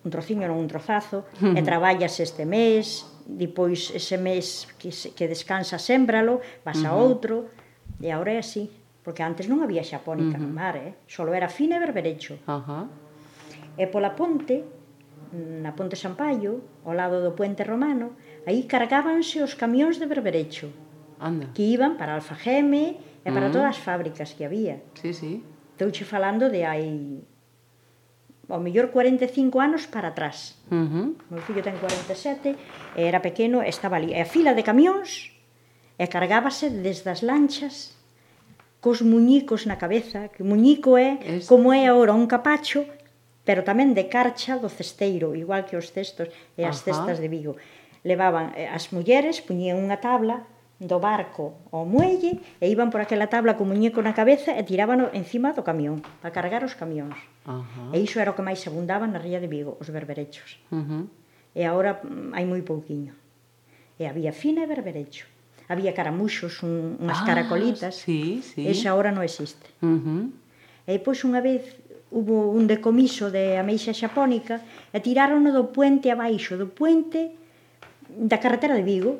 un 0.00 0.08
trociño 0.08 0.48
non 0.48 0.56
un 0.56 0.64
trozazo, 0.64 1.28
e 1.36 1.60
traballas 1.68 2.16
este 2.24 2.48
mes, 2.48 3.04
depois 3.28 3.92
ese 3.92 4.16
mes 4.16 4.64
que, 4.80 4.88
se, 4.88 5.12
que 5.12 5.28
descansa 5.28 5.76
sémbralo, 5.76 6.40
vas 6.64 6.80
a 6.80 6.96
outro, 6.96 7.52
e 8.00 8.08
agora 8.08 8.32
é 8.32 8.40
así, 8.40 8.72
porque 9.04 9.20
antes 9.20 9.44
non 9.44 9.60
había 9.60 9.84
xapónica 9.84 10.40
no 10.40 10.48
mar, 10.48 10.80
eh? 10.80 10.96
solo 11.04 11.36
era 11.36 11.52
fina 11.52 11.76
e 11.76 11.84
berberecho. 11.84 12.40
Uh. 12.48 12.88
E 13.76 13.84
pola 13.92 14.16
ponte, 14.16 14.64
na 15.36 15.76
ponte 15.76 16.00
Sampaio, 16.00 16.80
ao 16.88 16.96
lado 16.96 17.20
do 17.20 17.36
puente 17.36 17.60
romano, 17.60 18.16
aí 18.48 18.64
cargábanse 18.64 19.44
os 19.44 19.52
camións 19.52 20.00
de 20.00 20.08
berberecho, 20.08 20.72
Anda. 21.20 21.52
que 21.52 21.76
iban 21.76 22.00
para 22.00 22.16
Alfageme 22.16 22.96
E 23.26 23.34
para 23.34 23.50
mm. 23.50 23.54
todas 23.58 23.74
as 23.74 23.80
fábricas 23.82 24.30
que 24.38 24.46
había. 24.46 24.78
Sí, 24.94 25.10
sí. 25.10 25.42
Estouche 25.74 26.06
falando 26.06 26.46
de 26.46 26.62
hai 26.62 27.26
ao 28.46 28.62
mellor 28.62 28.94
45 28.94 29.58
anos 29.58 29.90
para 29.90 30.14
atrás. 30.14 30.54
Uh 30.70 30.86
-huh. 30.86 31.06
meu 31.34 31.42
fillo 31.42 31.58
ten 31.66 31.74
47, 31.82 32.54
era 32.94 33.18
pequeno, 33.18 33.66
estaba 33.66 33.98
ali. 33.98 34.14
E 34.14 34.22
a 34.22 34.28
fila 34.30 34.54
de 34.54 34.62
camións 34.62 35.34
e 35.98 36.06
cargábase 36.06 36.70
desde 36.70 37.10
as 37.10 37.26
lanchas 37.26 37.98
cos 38.78 39.02
muñicos 39.02 39.66
na 39.66 39.74
cabeza, 39.82 40.30
que 40.30 40.46
o 40.46 40.46
muñico 40.46 40.94
é 40.94 41.18
es... 41.26 41.50
como 41.50 41.74
é 41.74 41.90
agora 41.90 42.14
un 42.14 42.30
capacho, 42.30 42.86
pero 43.42 43.66
tamén 43.66 43.98
de 43.98 44.06
carcha 44.06 44.54
do 44.62 44.70
cesteiro, 44.70 45.34
igual 45.34 45.66
que 45.66 45.74
os 45.74 45.90
cestos 45.90 46.30
e 46.54 46.62
as 46.62 46.78
Ajá. 46.78 46.94
cestas 46.94 47.18
de 47.18 47.26
Vigo. 47.26 47.58
Levaban 48.06 48.54
eh, 48.54 48.70
as 48.70 48.94
mulleres, 48.94 49.42
puñían 49.42 49.82
unha 49.82 49.98
tabla 49.98 50.46
do 50.76 51.00
barco 51.00 51.56
ao 51.72 51.88
muelle 51.88 52.36
e 52.60 52.68
iban 52.68 52.92
por 52.92 53.00
aquela 53.00 53.32
tabla 53.32 53.56
co 53.56 53.64
muñeco 53.64 54.04
na 54.04 54.12
cabeza 54.12 54.52
e 54.52 54.60
tirábano 54.60 55.08
encima 55.16 55.56
do 55.56 55.64
camión 55.64 56.04
para 56.20 56.36
cargar 56.36 56.60
os 56.68 56.76
camións. 56.76 57.16
Uh 57.48 57.64
-huh. 57.64 57.96
E 57.96 58.04
iso 58.04 58.20
era 58.20 58.32
o 58.32 58.36
que 58.36 58.44
máis 58.44 58.60
abundaba 58.68 59.08
na 59.08 59.16
ría 59.16 59.40
de 59.40 59.48
Vigo, 59.48 59.80
os 59.80 59.88
berberechos. 59.88 60.60
Uh 60.68 60.84
-huh. 60.84 61.02
E 61.56 61.64
agora 61.64 62.04
mm, 62.04 62.36
hai 62.36 62.44
moi 62.44 62.60
pouquiño. 62.60 63.16
E 63.96 64.04
había 64.04 64.36
fina 64.36 64.60
e 64.64 64.68
berberecho. 64.68 65.24
Había 65.72 65.96
caramuxos, 65.96 66.60
un, 66.60 67.00
unhas 67.00 67.24
ah, 67.24 67.26
caracolitas. 67.26 67.96
Sí, 67.96 68.44
sí. 68.44 68.68
Esa 68.68 68.92
ahora 68.92 69.08
non 69.08 69.24
existe. 69.24 69.64
Uh 69.80 69.96
-huh. 69.96 70.22
E 70.84 71.00
pois 71.00 71.24
unha 71.24 71.40
vez 71.40 71.64
hubo 72.12 72.52
un 72.52 72.68
decomiso 72.68 73.32
de 73.32 73.56
ameixa 73.56 73.96
xapónica 73.96 74.60
e 74.92 75.00
tirárono 75.00 75.56
do 75.56 75.72
puente 75.72 76.12
abaixo, 76.12 76.60
do 76.60 76.68
puente 76.68 77.32
da 78.06 78.36
carretera 78.38 78.76
de 78.76 78.84
Vigo, 78.84 79.12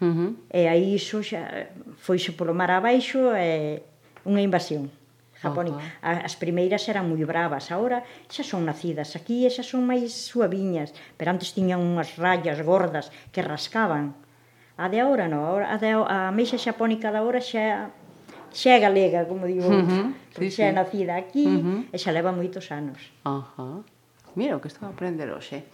Uh 0.00 0.06
-huh. 0.06 0.30
E 0.52 0.68
aí 0.68 0.94
iso 0.94 1.22
xa 1.22 1.72
foise 1.96 2.32
polo 2.36 2.52
mar 2.52 2.70
abaixo 2.70 3.32
e 3.32 3.80
unha 4.28 4.44
invasión 4.44 4.92
japónica. 5.40 5.80
Uh 5.80 5.82
-huh. 5.82 6.26
As 6.28 6.36
primeiras 6.36 6.84
eran 6.88 7.08
moi 7.08 7.24
bravas, 7.24 7.72
agora 7.72 8.04
xa 8.28 8.44
son 8.44 8.68
nacidas 8.68 9.16
aquí 9.16 9.46
e 9.46 9.50
xa 9.50 9.64
son 9.64 9.88
máis 9.88 10.12
suaviñas, 10.12 10.92
pero 11.16 11.32
antes 11.32 11.52
tiñan 11.56 11.80
unhas 11.80 12.16
rayas 12.20 12.60
gordas 12.60 13.08
que 13.32 13.40
rascaban. 13.40 14.12
A 14.76 14.92
de 14.92 15.00
agora 15.00 15.24
non, 15.28 15.64
a, 15.64 15.76
de, 15.80 15.96
a 15.96 16.28
meixa 16.32 16.60
xapónica 16.60 17.08
de 17.08 17.18
agora 17.20 17.40
xa 17.40 17.88
xa 18.52 18.70
é 18.76 18.80
galega, 18.80 19.28
como 19.28 19.44
digo, 19.48 19.68
uh 19.68 19.84
-huh. 19.84 20.06
sí, 20.36 20.48
xa 20.52 20.64
é 20.68 20.72
sí. 20.72 20.76
nacida 20.76 21.12
aquí 21.16 21.46
uh 21.48 21.60
-huh. 21.64 21.94
e 21.94 21.96
xa 21.96 22.12
leva 22.12 22.32
moitos 22.32 22.68
anos. 22.72 23.00
Ajá. 23.24 23.64
Uh 23.64 23.80
-huh. 23.80 23.96
Mira 24.36 24.56
o 24.56 24.60
que 24.60 24.68
estou 24.68 24.84
a 24.84 24.92
aprender 24.92 25.32
hoxe. 25.32 25.56
Eh? 25.56 25.64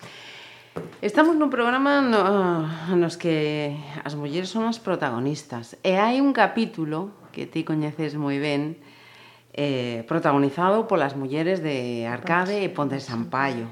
Estamos 1.03 1.35
nun 1.35 1.51
programa 1.51 2.01
no, 2.01 2.65
nos 2.95 3.19
que 3.19 3.75
as 4.07 4.15
mulleres 4.17 4.49
son 4.49 4.71
as 4.71 4.79
protagonistas 4.79 5.77
e 5.85 5.99
hai 5.99 6.23
un 6.23 6.31
capítulo 6.31 7.13
que 7.35 7.45
ti 7.45 7.67
coñeces 7.67 8.17
moi 8.17 8.39
ben 8.39 8.81
eh, 9.53 10.07
protagonizado 10.07 10.89
polas 10.89 11.19
mulleres 11.19 11.61
de 11.61 12.09
Arcade 12.09 12.63
e 12.65 12.73
Ponte 12.73 12.97
de 12.97 13.05
Sampaio 13.05 13.69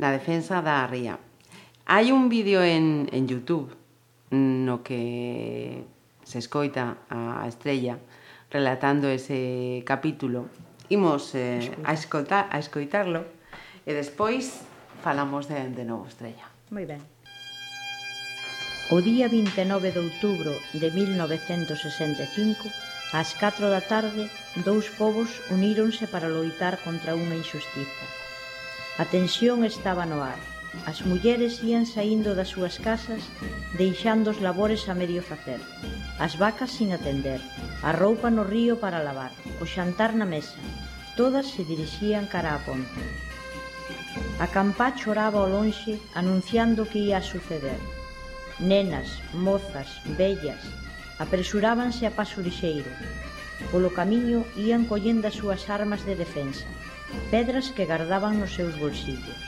na 0.00 0.08
defensa 0.10 0.64
da 0.64 0.82
ría. 0.88 1.20
Hai 1.84 2.16
un 2.16 2.32
vídeo 2.32 2.64
en, 2.64 3.12
en 3.12 3.28
Youtube 3.28 3.70
no 4.32 4.82
que 4.82 5.84
se 6.24 6.40
escoita 6.40 7.04
a 7.12 7.46
estrella 7.46 8.00
relatando 8.50 9.06
ese 9.06 9.84
capítulo. 9.84 10.48
Imos 10.88 11.36
eh, 11.38 11.76
a, 11.84 11.94
escotar, 11.94 12.50
a 12.50 12.58
escoitarlo 12.58 13.22
e 13.86 13.94
despois 13.94 14.69
falamos 15.00 15.48
de, 15.48 15.68
de 15.72 15.84
Novo 15.84 16.06
Estrella. 16.06 16.46
Moi 16.70 16.86
ben. 16.86 17.02
O 18.94 18.98
día 19.00 19.26
29 19.26 19.90
de 19.94 20.00
outubro 20.00 20.52
de 20.76 20.88
1965 20.92 22.68
Ás 23.12 23.34
4 23.34 23.66
da 23.66 23.82
tarde, 23.82 24.30
dous 24.62 24.86
povos 24.94 25.42
uníronse 25.50 26.06
para 26.06 26.30
loitar 26.30 26.78
contra 26.86 27.18
unha 27.18 27.34
injustiza. 27.34 28.06
A 29.02 29.04
tensión 29.10 29.66
estaba 29.66 30.06
no 30.06 30.22
ar. 30.22 30.38
As 30.86 31.02
mulleres 31.02 31.58
ían 31.66 31.90
saindo 31.90 32.38
das 32.38 32.54
súas 32.54 32.78
casas, 32.78 33.26
deixando 33.74 34.30
os 34.30 34.38
labores 34.38 34.86
a 34.86 34.94
medio 34.94 35.26
facer. 35.26 35.58
As 36.22 36.38
vacas 36.38 36.70
sin 36.70 36.94
atender, 36.94 37.42
a 37.82 37.90
roupa 37.90 38.30
no 38.30 38.46
río 38.46 38.78
para 38.78 39.02
lavar, 39.02 39.34
o 39.58 39.66
xantar 39.66 40.14
na 40.14 40.26
mesa. 40.30 40.62
Todas 41.18 41.50
se 41.50 41.66
dirixían 41.66 42.30
cara 42.30 42.54
á 42.54 42.62
ponte. 42.62 43.02
A 44.40 44.46
campá 44.46 44.96
choraba 44.96 45.38
ao 45.40 45.48
lonxe 45.48 46.00
anunciando 46.14 46.88
que 46.90 46.98
ia 47.10 47.20
suceder. 47.22 47.78
Nenas, 48.58 49.08
mozas, 49.32 50.00
vellas, 50.18 50.62
apresurábanse 51.20 52.04
a 52.06 52.12
paso 52.18 52.40
lixeiro. 52.40 52.90
Polo 53.70 53.92
camiño 53.92 54.40
ían 54.56 54.88
collendo 54.90 55.28
as 55.28 55.36
súas 55.36 55.68
armas 55.68 56.02
de 56.08 56.16
defensa, 56.16 56.64
pedras 57.30 57.68
que 57.76 57.84
gardaban 57.84 58.40
nos 58.40 58.56
seus 58.56 58.74
bolsillos. 58.80 59.40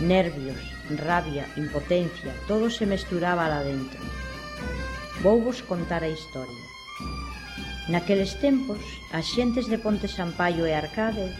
Nervios, 0.00 0.60
rabia, 1.00 1.48
impotencia, 1.56 2.32
todo 2.46 2.68
se 2.68 2.84
mesturaba 2.84 3.48
lá 3.48 3.64
dentro. 3.64 4.00
Vou 5.24 5.40
vos 5.40 5.64
contar 5.64 6.04
a 6.04 6.12
historia. 6.12 6.64
Naqueles 7.88 8.36
tempos, 8.36 8.80
as 9.12 9.24
xentes 9.24 9.64
de 9.72 9.80
Ponte 9.80 10.08
Sampaio 10.08 10.68
e 10.68 10.72
Arcade 10.76 11.32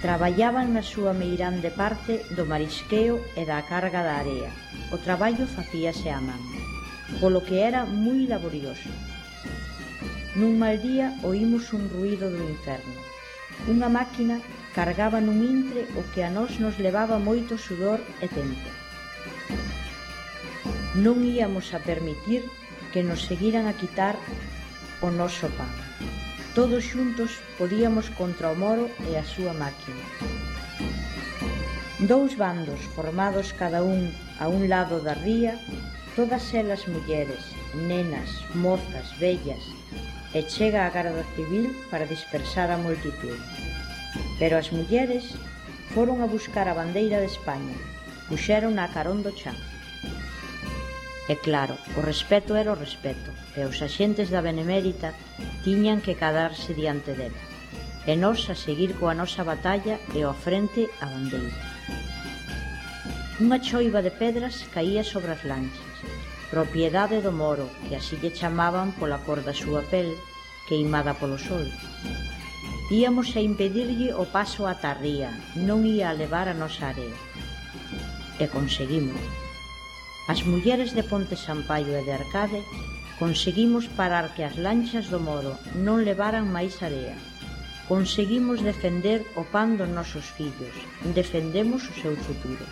Traballaban 0.00 0.72
na 0.72 0.80
súa 0.80 1.12
meirande 1.12 1.68
parte 1.68 2.24
do 2.32 2.48
marisqueo 2.48 3.20
e 3.36 3.44
da 3.44 3.60
carga 3.68 4.00
da 4.00 4.16
area. 4.16 4.48
O 4.88 4.96
traballo 4.96 5.44
facíase 5.44 6.08
a 6.08 6.24
man, 6.24 6.40
polo 7.20 7.44
que 7.44 7.60
era 7.60 7.84
moi 7.84 8.24
laborioso. 8.24 8.88
Nun 10.40 10.56
mal 10.56 10.80
día 10.80 11.12
oímos 11.20 11.76
un 11.76 11.92
ruido 11.92 12.32
do 12.32 12.40
inferno. 12.40 12.96
Unha 13.68 13.92
máquina 13.92 14.40
cargaba 14.72 15.20
nun 15.20 15.44
intre 15.44 15.84
o 15.92 16.02
que 16.16 16.24
a 16.24 16.32
nós 16.32 16.56
nos 16.56 16.80
levaba 16.80 17.20
moito 17.20 17.60
sudor 17.60 18.00
e 18.24 18.26
tempo. 18.32 18.70
Non 20.96 21.20
íamos 21.28 21.76
a 21.76 21.84
permitir 21.84 22.48
que 22.88 23.04
nos 23.04 23.28
seguiran 23.28 23.68
a 23.68 23.76
quitar 23.76 24.16
o 25.04 25.12
noso 25.12 25.52
pan. 25.60 25.89
Todos 26.60 26.84
xuntos 26.84 27.40
podíamos 27.56 28.10
contra 28.20 28.52
o 28.52 28.54
moro 28.54 28.92
e 29.08 29.16
a 29.16 29.24
súa 29.24 29.56
máquina. 29.56 30.04
Dous 32.04 32.36
bandos 32.36 32.84
formados 32.92 33.56
cada 33.56 33.80
un 33.80 34.12
a 34.36 34.44
un 34.52 34.68
lado 34.68 35.00
da 35.00 35.16
ría, 35.16 35.56
todas 36.12 36.52
elas 36.52 36.84
mulleres, 36.84 37.40
nenas, 37.88 38.28
mozas, 38.52 39.08
vellas, 39.16 39.64
e 40.36 40.44
chega 40.52 40.84
a 40.84 40.92
Garda 40.92 41.24
Civil 41.32 41.72
para 41.88 42.04
dispersar 42.04 42.68
a 42.68 42.76
multitud. 42.76 43.40
Pero 44.36 44.60
as 44.60 44.68
mulleres 44.68 45.32
foron 45.96 46.20
a 46.20 46.28
buscar 46.28 46.68
a 46.68 46.76
bandeira 46.76 47.24
de 47.24 47.28
España, 47.32 47.72
puxeron 48.28 48.76
a 48.76 48.92
carón 48.92 49.24
do 49.24 49.32
chan. 49.32 49.56
E 51.24 51.40
claro, 51.40 51.80
o 51.96 52.04
respeto 52.04 52.52
era 52.52 52.68
o 52.68 52.76
respeto, 52.76 53.32
e 53.56 53.64
os 53.64 53.80
axentes 53.80 54.28
da 54.28 54.44
Benemérita 54.44 55.16
tiñan 55.64 56.00
que 56.00 56.14
cadarse 56.14 56.72
diante 56.74 57.12
dela, 57.14 57.42
e 58.06 58.16
nós 58.16 58.48
a 58.48 58.56
seguir 58.56 58.96
coa 58.96 59.12
nosa 59.12 59.44
batalla 59.44 60.00
e 60.16 60.24
ao 60.24 60.32
frente 60.32 60.88
a 61.04 61.06
bandeira. 61.06 61.60
Unha 63.40 63.60
choiva 63.60 64.00
de 64.04 64.12
pedras 64.12 64.68
caía 64.74 65.04
sobre 65.04 65.32
as 65.32 65.42
lanchas, 65.48 65.96
propiedade 66.50 67.22
do 67.24 67.32
moro, 67.32 67.68
que 67.88 67.96
así 67.96 68.16
lle 68.20 68.34
chamaban 68.34 68.92
pola 68.98 69.20
cor 69.24 69.40
da 69.40 69.54
súa 69.56 69.80
pel, 69.88 70.12
queimada 70.68 71.16
polo 71.16 71.38
sol. 71.38 71.64
Íamos 72.90 73.36
a 73.38 73.40
impedirlle 73.40 74.12
o 74.18 74.26
paso 74.28 74.66
a 74.66 74.74
tarría, 74.74 75.30
non 75.54 75.86
ia 75.86 76.10
a 76.10 76.16
levar 76.16 76.50
a 76.50 76.58
nosa 76.58 76.90
area. 76.90 77.16
E 78.42 78.44
conseguimos. 78.50 79.20
As 80.26 80.42
mulleres 80.42 80.90
de 80.96 81.02
Ponte 81.06 81.38
Sampaio 81.38 81.94
e 81.94 82.02
de 82.02 82.12
Arcade 82.12 82.60
Conseguimos 83.20 83.84
parar 84.00 84.32
que 84.32 84.48
as 84.48 84.56
lanchas 84.56 85.12
do 85.12 85.20
Moro 85.20 85.52
non 85.76 86.00
levaran 86.08 86.48
máis 86.48 86.80
area. 86.80 87.12
Conseguimos 87.84 88.64
defender 88.64 89.28
o 89.36 89.44
pan 89.44 89.76
dos 89.76 89.92
nosos 89.92 90.24
fillos. 90.32 90.72
Defendemos 91.12 91.84
o 91.84 91.94
seu 92.00 92.16
futuro. 92.16 92.64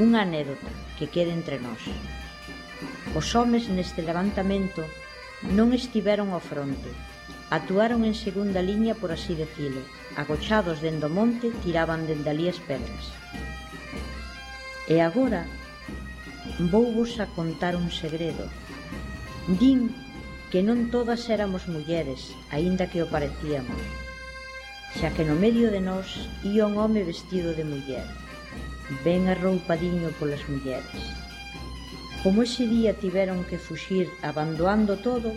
Unha 0.00 0.24
anécdota 0.24 0.72
que 0.96 1.12
quede 1.12 1.36
entre 1.36 1.60
nós. 1.60 1.76
Os 3.12 3.28
homes 3.36 3.68
neste 3.68 4.00
levantamento 4.00 4.80
non 5.52 5.76
estiveron 5.76 6.32
ao 6.32 6.40
fronte. 6.40 6.88
Atuaron 7.52 8.08
en 8.08 8.16
segunda 8.16 8.64
liña, 8.64 8.96
por 8.96 9.12
así 9.12 9.36
decilo. 9.36 9.84
Agochados 10.16 10.80
dende 10.80 11.04
o 11.04 11.12
monte, 11.12 11.52
tiraban 11.60 12.08
dende 12.08 12.32
ali 12.32 12.48
as 12.48 12.56
pedras. 12.64 13.12
E 14.88 15.04
agora 15.04 15.44
vou 16.72 16.96
vos 16.96 17.20
a 17.20 17.28
contar 17.36 17.76
un 17.76 17.92
segredo 17.92 18.48
Din 19.48 19.96
que 20.52 20.60
non 20.60 20.92
todas 20.92 21.32
éramos 21.32 21.72
mulleres, 21.72 22.36
aínda 22.52 22.92
que 22.92 23.00
o 23.00 23.08
parecíamos, 23.08 23.80
xa 24.92 25.08
que 25.16 25.24
no 25.24 25.40
medio 25.40 25.72
de 25.72 25.80
nós 25.80 26.28
ía 26.44 26.68
un 26.68 26.76
home 26.76 27.00
vestido 27.00 27.56
de 27.56 27.64
muller, 27.64 28.04
ben 29.08 29.24
arroupadiño 29.24 30.12
polas 30.20 30.44
mulleres. 30.52 31.00
Como 32.20 32.44
ese 32.44 32.68
día 32.68 33.00
tiveron 33.00 33.40
que 33.48 33.56
fuxir 33.56 34.12
abandoando 34.20 35.00
todo, 35.00 35.32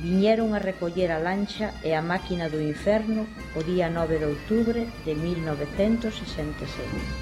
viñeron 0.00 0.56
a 0.56 0.64
recoller 0.70 1.12
a 1.12 1.20
lancha 1.20 1.76
e 1.84 1.92
a 1.92 2.00
máquina 2.00 2.48
do 2.48 2.56
inferno 2.56 3.28
o 3.52 3.60
día 3.60 3.92
9 3.92 4.16
de 4.16 4.26
outubro 4.32 4.80
de 5.04 5.12
1966. 5.12 7.21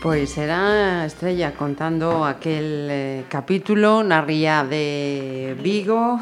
Pois 0.00 0.38
era 0.38 1.04
Estrella 1.04 1.52
contando 1.52 2.24
aquel 2.24 2.88
eh, 2.88 3.24
capítulo 3.28 4.00
na 4.00 4.24
ría 4.24 4.64
de 4.64 5.52
Vigo 5.60 6.16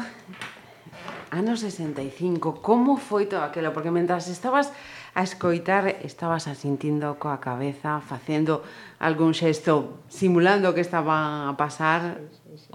ano 1.31 1.55
65. 1.55 2.59
Como 2.59 2.99
foi 2.99 3.31
todo 3.31 3.39
aquilo? 3.39 3.71
Porque 3.71 3.87
mentras 3.87 4.27
estabas 4.27 4.75
a 5.15 5.23
escoitar, 5.23 6.03
estabas 6.03 6.51
asintindo 6.51 7.15
coa 7.23 7.39
cabeza, 7.39 8.03
facendo 8.03 8.67
algún 8.99 9.31
xesto, 9.31 10.03
simulando 10.11 10.75
que 10.75 10.83
estaba 10.83 11.47
a 11.47 11.55
pasar, 11.55 12.19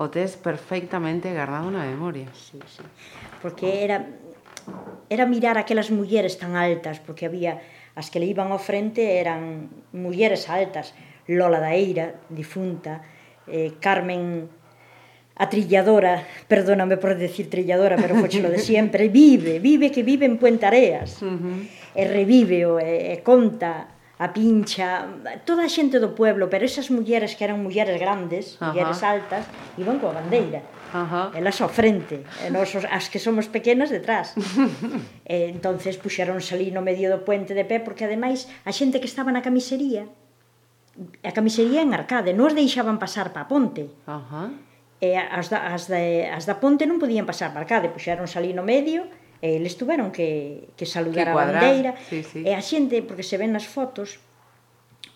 o 0.01 0.09
tes 0.09 0.41
perfectamente 0.41 1.29
guardado 1.37 1.69
na 1.69 1.85
memoria. 1.85 2.33
Sí, 2.33 2.57
sí. 2.65 2.81
Porque 3.45 3.85
era 3.85 4.09
era 5.09 5.27
mirar 5.27 5.59
aquelas 5.59 5.91
mulleres 5.91 6.39
tan 6.39 6.57
altas, 6.57 7.01
porque 7.01 7.27
había 7.27 7.61
as 7.95 8.11
que 8.11 8.19
le 8.19 8.27
iban 8.27 8.51
ao 8.51 8.59
frente 8.59 9.23
eran 9.23 9.71
mulleres 9.95 10.51
altas, 10.51 10.95
Lola 11.31 11.63
da 11.63 11.73
Eira, 11.73 12.21
difunta, 12.29 13.01
eh, 13.47 13.73
Carmen 13.81 14.51
a 15.37 15.51
trilladora, 15.51 16.23
perdóname 16.47 16.97
por 16.97 17.19
decir 17.19 17.51
trilladora, 17.51 17.97
pero 17.97 18.15
fochelo 18.15 18.51
de 18.51 18.59
sempre, 18.73 19.09
vive, 19.09 19.59
vive 19.59 19.91
que 19.91 20.03
vive 20.03 20.27
en 20.27 20.39
Puentareas, 20.39 21.23
uh 21.23 21.27
-huh. 21.27 21.59
e 21.95 22.03
revive, 22.07 22.63
e, 22.83 23.15
e 23.15 23.23
conta, 23.23 23.95
a 24.19 24.31
pincha, 24.31 25.11
toda 25.43 25.67
a 25.67 25.71
xente 25.71 25.99
do 25.99 26.15
pueblo, 26.15 26.47
pero 26.47 26.63
esas 26.63 26.87
mulleres 26.91 27.35
que 27.35 27.43
eran 27.43 27.59
mulleres 27.59 27.99
grandes, 27.99 28.55
uh 28.55 28.63
-huh. 28.63 28.67
mulleres 28.71 29.03
altas, 29.03 29.43
iban 29.75 29.99
coa 29.99 30.15
bandeira. 30.15 30.63
Ajá. 30.95 31.35
elas 31.35 31.59
ao 31.59 31.67
frente, 31.67 32.23
e 32.23 32.55
nós 32.55 32.71
as 32.79 33.11
que 33.11 33.19
somos 33.19 33.51
pequenas 33.51 33.91
detrás. 33.91 34.39
e, 35.27 35.51
entonces 35.51 35.99
puxeronse 35.99 36.55
ali 36.55 36.71
no 36.71 36.87
medio 36.87 37.11
do 37.11 37.27
puente 37.27 37.51
de 37.51 37.67
pé, 37.67 37.83
porque 37.83 38.07
ademais 38.07 38.47
a 38.63 38.71
xente 38.71 39.03
que 39.03 39.11
estaba 39.11 39.35
na 39.35 39.43
camisería, 39.43 40.07
a 41.27 41.33
camisería 41.35 41.83
en 41.83 41.91
arcade, 41.91 42.31
nos 42.31 42.55
deixaban 42.55 43.03
pasar 43.03 43.35
pa 43.35 43.51
ponte. 43.51 43.91
Ajá. 44.07 44.55
E 45.03 45.19
as 45.19 45.51
da, 45.51 45.75
as, 45.75 45.91
de, 45.91 46.31
as 46.31 46.47
da 46.47 46.63
ponte 46.63 46.87
non 46.87 47.03
podían 47.03 47.27
pasar 47.27 47.51
pa 47.51 47.67
arcade, 47.67 47.91
puxeronse 47.91 48.39
ali 48.39 48.55
no 48.55 48.63
medio, 48.63 49.11
e 49.43 49.59
eles 49.59 49.75
tuveron 49.75 50.15
que, 50.15 50.71
que 50.79 50.87
saludar 50.87 51.27
que 51.27 51.35
a 51.35 51.37
bandeira. 51.37 51.93
Sí, 52.07 52.23
sí. 52.23 52.47
E 52.47 52.55
a 52.55 52.63
xente, 52.63 53.03
porque 53.03 53.27
se 53.27 53.35
ven 53.35 53.51
nas 53.51 53.67
fotos, 53.67 54.23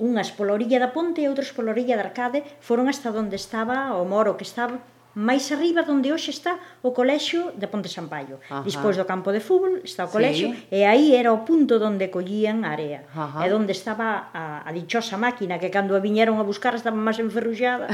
unhas 0.02 0.34
pola 0.34 0.58
orilla 0.58 0.82
da 0.82 0.90
ponte 0.90 1.22
e 1.22 1.30
outras 1.30 1.54
pola 1.54 1.70
orilla 1.70 1.94
da 1.94 2.10
arcade, 2.10 2.42
foron 2.58 2.90
hasta 2.90 3.14
onde 3.14 3.38
estaba 3.38 3.94
o 3.94 4.02
moro 4.02 4.34
que 4.34 4.42
estaba 4.42 4.82
máis 5.16 5.48
arriba 5.50 5.82
donde 5.82 6.12
hoxe 6.12 6.30
está 6.30 6.60
o 6.84 6.92
colexio 6.92 7.52
de 7.56 7.66
Ponte 7.66 7.88
Sampaio. 7.88 8.40
Ajá. 8.50 8.64
Do 8.64 9.04
campo 9.08 9.32
de 9.32 9.40
fútbol 9.40 9.80
está 9.82 10.04
o 10.04 10.10
colexio 10.12 10.52
sí. 10.52 10.68
e 10.70 10.84
aí 10.84 11.16
era 11.16 11.32
o 11.32 11.44
punto 11.48 11.80
onde 11.80 12.12
collían 12.12 12.64
area. 12.64 13.08
Ajá. 13.14 13.44
E 13.44 13.52
onde 13.52 13.72
estaba 13.72 14.28
a, 14.34 14.62
a 14.62 14.70
dichosa 14.72 15.16
máquina 15.16 15.56
que 15.58 15.72
cando 15.72 15.96
a 15.96 16.00
viñeron 16.00 16.36
a 16.38 16.44
buscar 16.44 16.76
estaba 16.76 16.96
máis 16.96 17.16
enferruxada. 17.18 17.88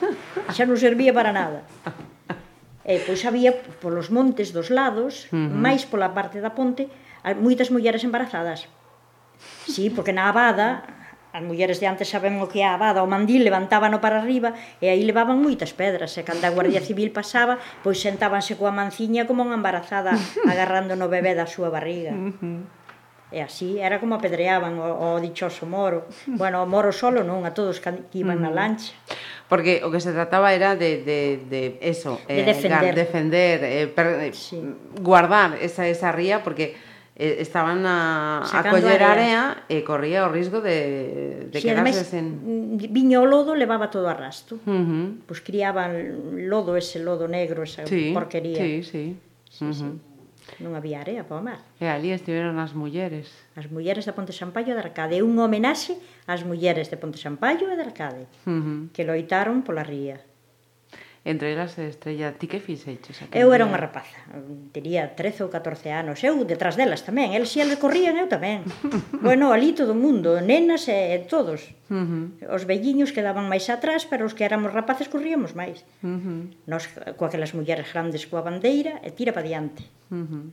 xa 0.54 0.64
non 0.68 0.78
servía 0.78 1.10
para 1.10 1.34
nada. 1.34 1.66
E 2.86 3.02
pois 3.04 3.22
había 3.26 3.54
polos 3.82 4.08
montes 4.08 4.54
dos 4.54 4.70
lados, 4.70 5.28
uh 5.30 5.36
-huh. 5.36 5.50
máis 5.50 5.84
pola 5.84 6.14
parte 6.14 6.40
da 6.40 6.54
ponte, 6.54 6.88
moitas 7.42 7.68
mulleres 7.68 8.02
embarazadas. 8.06 8.66
Sí, 9.66 9.90
porque 9.90 10.12
na 10.12 10.28
Abada 10.28 10.99
As 11.30 11.46
mulleres 11.46 11.78
de 11.78 11.86
antes 11.86 12.10
saben 12.10 12.42
o 12.42 12.50
que 12.50 12.60
é 12.62 12.66
a 12.66 12.74
abada, 12.74 13.06
o 13.06 13.08
mandil 13.10 13.46
levantábano 13.46 14.02
para 14.02 14.18
arriba 14.18 14.50
e 14.82 14.90
aí 14.90 15.06
levaban 15.06 15.38
moitas 15.38 15.70
pedras 15.70 16.10
e 16.18 16.26
cando 16.26 16.42
a 16.42 16.50
Guardia 16.50 16.82
Civil 16.82 17.14
pasaba, 17.14 17.62
pois 17.86 18.02
sentábanse 18.02 18.58
coa 18.58 18.74
manciña 18.74 19.30
como 19.30 19.46
unha 19.46 19.54
embarazada 19.54 20.10
agarrando 20.50 20.98
no 20.98 21.06
bebé 21.06 21.38
da 21.38 21.46
súa 21.46 21.70
barriga. 21.70 22.10
E 23.30 23.38
así 23.38 23.78
era 23.78 24.02
como 24.02 24.18
apedreaban 24.18 24.74
o, 24.82 25.14
o 25.14 25.22
dichoso 25.22 25.62
moro. 25.62 26.10
Bueno, 26.26 26.62
o 26.62 26.66
moro 26.66 26.90
solo 26.90 27.22
non, 27.22 27.46
a 27.46 27.54
todos 27.54 27.78
que 27.78 27.94
iban 28.18 28.42
na 28.42 28.50
lancha. 28.50 28.90
Porque 29.46 29.86
o 29.86 29.88
que 29.94 30.02
se 30.02 30.10
trataba 30.10 30.50
era 30.50 30.74
de, 30.74 31.06
de, 31.06 31.38
de 31.46 31.78
eso, 31.78 32.18
de 32.26 32.42
eh, 32.42 32.46
defender, 32.46 32.90
eh, 32.90 32.98
defender 32.98 33.56
eh, 33.62 33.86
per, 33.86 34.34
sí. 34.34 34.58
guardar 34.98 35.54
esa, 35.62 35.86
esa 35.86 36.10
ría, 36.10 36.42
porque 36.42 36.74
eh, 37.20 37.36
estaban 37.44 37.84
a, 37.84 38.40
a 38.40 38.60
coller 38.64 39.04
área. 39.04 39.68
e 39.68 39.84
corría 39.84 40.24
o 40.24 40.32
risco 40.32 40.64
de, 40.64 41.52
de 41.52 41.58
sí, 41.60 41.68
quedarse 41.68 42.00
ademais, 42.00 42.08
sen... 42.08 42.80
Viña 42.80 43.20
o 43.20 43.28
lodo, 43.28 43.52
levaba 43.52 43.92
todo 43.92 44.08
a 44.08 44.16
rasto. 44.16 44.56
Uh 44.64 44.72
-huh. 44.72 45.04
Pois 45.28 45.38
pues 45.38 45.40
criaban 45.44 46.48
lodo, 46.48 46.80
ese 46.80 46.96
lodo 47.04 47.28
negro, 47.28 47.60
esa 47.60 47.84
sí, 47.84 48.16
porquería. 48.16 48.56
Sí, 48.56 48.80
sí. 48.82 49.04
sí, 49.52 49.64
uh 49.64 49.68
-huh. 49.68 49.76
sí. 49.76 50.08
Non 50.58 50.74
había 50.74 50.98
área 51.04 51.22
para 51.22 51.38
o 51.38 51.44
mar. 51.44 51.60
E 51.78 51.86
ali 51.86 52.10
estiveron 52.10 52.58
as 52.58 52.74
mulleres. 52.74 53.30
As 53.54 53.70
mulleres 53.70 54.08
de 54.08 54.12
Ponte 54.16 54.34
Sampaio 54.34 54.72
e 54.72 54.76
de 54.76 54.82
Arcade. 54.82 55.22
Un 55.22 55.38
homenaxe 55.38 56.00
ás 56.26 56.42
mulleres 56.42 56.90
de 56.90 56.96
Ponte 56.98 57.20
Sampaio 57.22 57.70
e 57.70 57.76
de 57.78 57.84
Arcade, 57.84 58.24
uh 58.48 58.58
-huh. 58.58 58.78
que 58.90 59.06
loitaron 59.06 59.62
pola 59.62 59.84
ría 59.86 60.18
entre 61.24 61.52
elas 61.52 61.76
Estrella. 61.78 62.32
Ti 62.32 62.46
que 62.48 62.60
fixeches? 62.60 63.20
Eu 63.32 63.52
era 63.52 63.68
unha 63.68 63.76
rapaza, 63.76 64.16
tería 64.72 65.12
13 65.12 65.44
ou 65.44 65.50
14 65.52 65.92
anos, 65.92 66.24
eu 66.24 66.40
detrás 66.48 66.80
delas 66.80 67.04
tamén, 67.04 67.36
eles 67.36 67.52
si 67.52 67.60
eles 67.60 67.76
corrían, 67.76 68.16
eu 68.16 68.28
tamén. 68.28 68.64
bueno, 69.26 69.52
ali 69.52 69.76
todo 69.76 69.92
o 69.92 70.00
mundo, 70.00 70.40
nenas 70.40 70.88
e 70.88 71.20
todos. 71.28 71.76
Uh 71.92 72.40
-huh. 72.40 72.54
Os 72.56 72.64
velliños 72.64 73.12
quedaban 73.12 73.52
máis 73.52 73.68
atrás, 73.68 74.08
pero 74.08 74.24
os 74.24 74.32
que 74.32 74.48
éramos 74.48 74.72
rapaces 74.72 75.12
corríamos 75.12 75.52
máis. 75.52 75.84
Uh 76.00 76.16
-huh. 76.16 76.40
Nos, 76.64 76.88
coa 77.20 77.28
que 77.28 77.40
mulleres 77.52 77.92
grandes 77.92 78.24
coa 78.24 78.40
bandeira, 78.40 79.04
e 79.04 79.12
tira 79.12 79.36
pa 79.36 79.44
diante. 79.44 79.84
Uh 80.08 80.24
-huh. 80.24 80.44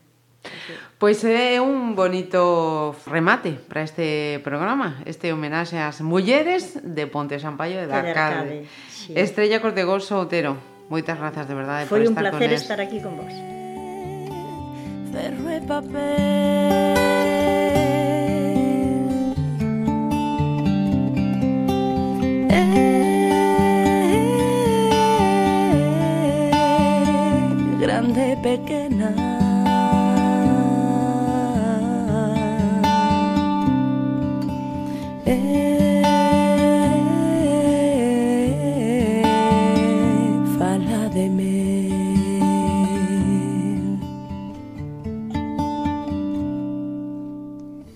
Pois 0.97 1.21
é 1.23 1.61
un 1.61 1.93
bonito 1.93 2.97
remate 3.05 3.53
para 3.69 3.85
este 3.85 4.41
programa, 4.41 4.97
este 5.05 5.29
homenaxe 5.29 5.77
ás 5.77 6.01
mulleres 6.01 6.73
de 6.81 7.05
Ponte 7.05 7.37
Sampaio 7.37 7.85
de 7.85 7.93
Arcade. 7.93 8.65
Sí. 8.89 9.13
Estrella 9.13 9.61
Cortegoso 9.61 10.17
Otero, 10.17 10.57
moitas 10.89 11.21
grazas 11.21 11.45
de 11.45 11.53
verdade 11.53 11.85
Foi 11.85 12.01
por 12.01 12.09
estar 12.09 12.33
con 12.33 12.41
Foi 12.41 12.49
un 12.49 12.49
placer 12.49 12.57
estar 12.57 12.81
aquí 12.81 12.97
con 12.97 13.13
vos. 13.13 13.29
Ferro 15.13 15.45
e 15.53 15.61
papel 15.69 16.97
eh, 22.49 22.57
eh, 22.57 22.97
eh, 24.17 24.25
Grande, 27.77 28.33
pequena 28.41 29.36
Yeah. 35.27 35.76